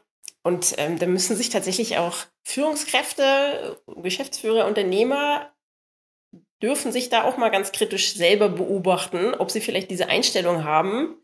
[0.49, 5.53] und ähm, da müssen sich tatsächlich auch Führungskräfte, Geschäftsführer, Unternehmer
[6.61, 11.15] dürfen sich da auch mal ganz kritisch selber beobachten, ob sie vielleicht diese Einstellung haben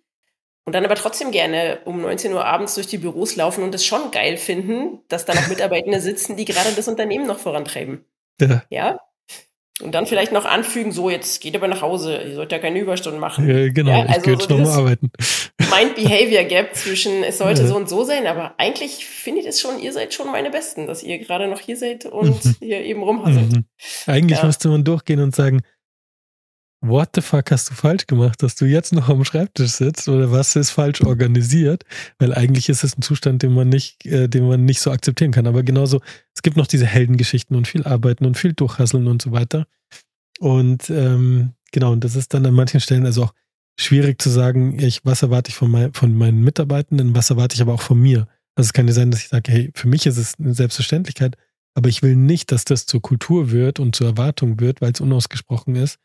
[0.64, 3.84] und dann aber trotzdem gerne um 19 Uhr abends durch die Büros laufen und es
[3.84, 8.06] schon geil finden, dass da noch Mitarbeitende sitzen, die gerade das Unternehmen noch vorantreiben.
[8.40, 8.64] Ja.
[8.70, 9.00] ja?
[9.82, 12.80] Und dann vielleicht noch anfügen, so, jetzt geht aber nach Hause, ihr sollt ja keine
[12.80, 13.46] Überstunden machen.
[13.50, 15.12] Ja, genau, ja, also ich so nochmal arbeiten.
[15.60, 17.68] Mind-Behavior-Gap zwischen, es sollte ja.
[17.68, 21.04] so und so sein, aber eigentlich findet es schon, ihr seid schon meine Besten, dass
[21.04, 22.56] ihr gerade noch hier seid und mhm.
[22.60, 23.52] hier eben rumhasselt.
[23.52, 23.66] Mhm.
[24.06, 24.46] Eigentlich ja.
[24.46, 25.62] müsste man durchgehen und sagen,
[26.88, 30.32] what the fuck hast du falsch gemacht, dass du jetzt noch am Schreibtisch sitzt oder
[30.32, 31.84] was ist falsch organisiert?
[32.20, 35.32] Weil eigentlich ist es ein Zustand, den man nicht, äh, den man nicht so akzeptieren
[35.32, 35.48] kann.
[35.48, 36.02] Aber genauso,
[36.34, 39.68] es gibt noch diese Heldengeschichten und viel Arbeiten und viel Durchhasseln und so weiter.
[40.40, 43.34] Und ähm, genau, und das ist dann an manchen Stellen also auch
[43.78, 47.62] schwierig zu sagen, ich, was erwarte ich von, mein, von meinen Mitarbeitenden, was erwarte ich
[47.62, 48.28] aber auch von mir.
[48.56, 51.36] Also es kann ja sein, dass ich sage, hey, für mich ist es eine Selbstverständlichkeit,
[51.74, 55.02] aber ich will nicht, dass das zur Kultur wird und zur Erwartung wird, weil es
[55.02, 56.00] unausgesprochen ist,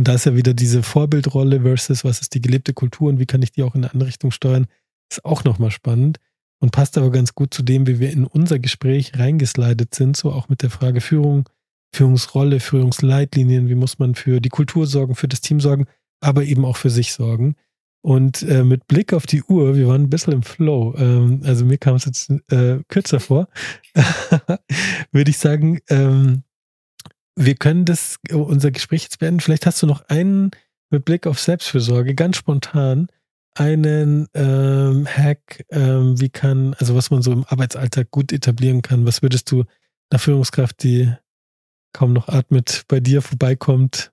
[0.00, 3.26] und da ist ja wieder diese Vorbildrolle versus was ist die gelebte Kultur und wie
[3.26, 4.66] kann ich die auch in eine andere Richtung steuern,
[5.10, 6.20] ist auch nochmal spannend
[6.58, 10.32] und passt aber ganz gut zu dem, wie wir in unser Gespräch reingeslidet sind, so
[10.32, 11.50] auch mit der Frage Führung,
[11.94, 15.84] Führungsrolle, Führungsleitlinien, wie muss man für die Kultur sorgen, für das Team sorgen,
[16.22, 17.56] aber eben auch für sich sorgen.
[18.00, 21.66] Und äh, mit Blick auf die Uhr, wir waren ein bisschen im Flow, ähm, also
[21.66, 23.48] mir kam es jetzt äh, kürzer vor,
[25.12, 26.44] würde ich sagen, ähm,
[27.36, 29.40] wir können das, unser Gespräch jetzt beenden.
[29.40, 30.50] Vielleicht hast du noch einen
[30.90, 33.08] mit Blick auf Selbstfürsorge, ganz spontan,
[33.54, 39.06] einen ähm, Hack, ähm, wie kann, also was man so im Arbeitsalltag gut etablieren kann.
[39.06, 39.64] Was würdest du
[40.10, 41.12] einer Führungskraft, die
[41.92, 44.12] kaum noch atmet, bei dir vorbeikommt,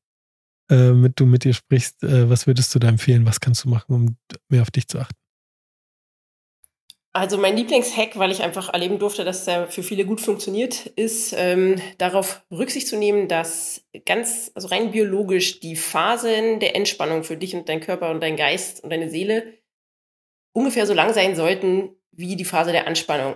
[0.69, 3.25] äh, mit du mit ihr sprichst, äh, was würdest du da empfehlen?
[3.25, 4.17] Was kannst du machen, um
[4.49, 5.26] mehr auf dich zu achten?
[7.13, 11.33] Also mein Lieblingshack, weil ich einfach erleben durfte, dass der für viele gut funktioniert, ist
[11.35, 17.37] ähm, darauf Rücksicht zu nehmen, dass ganz, also rein biologisch die Phasen der Entspannung für
[17.37, 19.53] dich und dein Körper und dein Geist und deine Seele
[20.53, 23.35] ungefähr so lang sein sollten wie die Phase der Anspannung.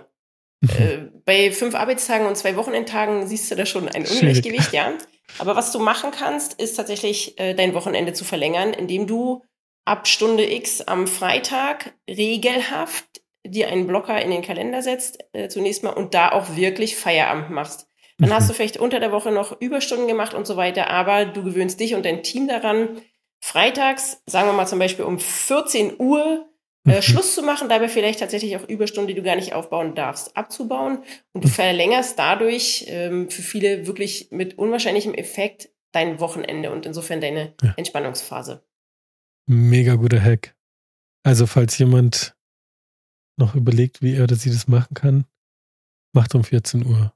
[0.60, 0.70] Mhm.
[0.70, 4.92] Äh, bei fünf Arbeitstagen und zwei Wochenendtagen siehst du da schon ein Ungleichgewicht, ja.
[5.38, 9.42] Aber was du machen kannst, ist tatsächlich äh, dein Wochenende zu verlängern, indem du
[9.84, 15.82] ab Stunde X am Freitag regelhaft dir einen Blocker in den Kalender setzt, äh, zunächst
[15.82, 17.88] mal, und da auch wirklich Feierabend machst.
[18.18, 18.34] Dann mhm.
[18.34, 21.80] hast du vielleicht unter der Woche noch Überstunden gemacht und so weiter, aber du gewöhnst
[21.80, 23.00] dich und dein Team daran,
[23.40, 26.46] freitags, sagen wir mal zum Beispiel um 14 Uhr,
[26.86, 27.02] äh, mhm.
[27.02, 30.98] Schluss zu machen, dabei vielleicht tatsächlich auch Überstunden, die du gar nicht aufbauen darfst, abzubauen.
[31.32, 31.52] Und du mhm.
[31.52, 37.74] verlängerst dadurch ähm, für viele wirklich mit unwahrscheinlichem Effekt dein Wochenende und insofern deine ja.
[37.76, 38.64] Entspannungsphase.
[39.46, 40.54] Mega guter Hack.
[41.24, 42.34] Also falls jemand
[43.36, 45.24] noch überlegt, wie er oder sie das machen kann,
[46.14, 47.12] macht um 14 Uhr.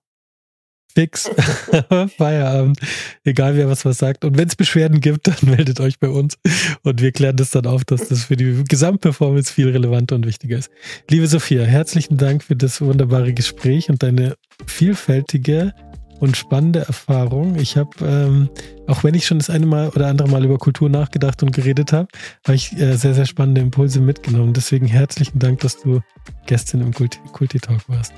[0.97, 1.29] Fix.
[2.17, 2.81] Feierabend.
[3.23, 4.25] Egal wer was was sagt.
[4.25, 6.39] Und wenn es Beschwerden gibt, dann meldet euch bei uns
[6.85, 10.57] und wir klären das dann auf, dass das für die Gesamtperformance viel relevanter und wichtiger
[10.57, 10.71] ist.
[11.11, 14.37] Liebe Sophia, herzlichen Dank für das wunderbare Gespräch und deine
[14.67, 15.75] vielfältige
[16.21, 17.57] und spannende Erfahrung.
[17.57, 18.49] Ich habe, ähm,
[18.87, 21.93] auch wenn ich schon das eine Mal oder andere Mal über Kultur nachgedacht und geredet
[21.93, 22.09] habe,
[22.45, 24.53] habe ich äh, sehr, sehr spannende Impulse mitgenommen.
[24.53, 26.01] Deswegen herzlichen Dank, dass du
[26.47, 28.15] gestern im Kulti-Talk warst.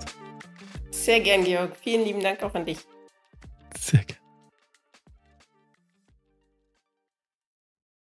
[0.91, 1.73] Sehr gern, Georg.
[1.81, 2.79] Vielen lieben Dank auch an dich.
[3.79, 4.28] Sehr gern.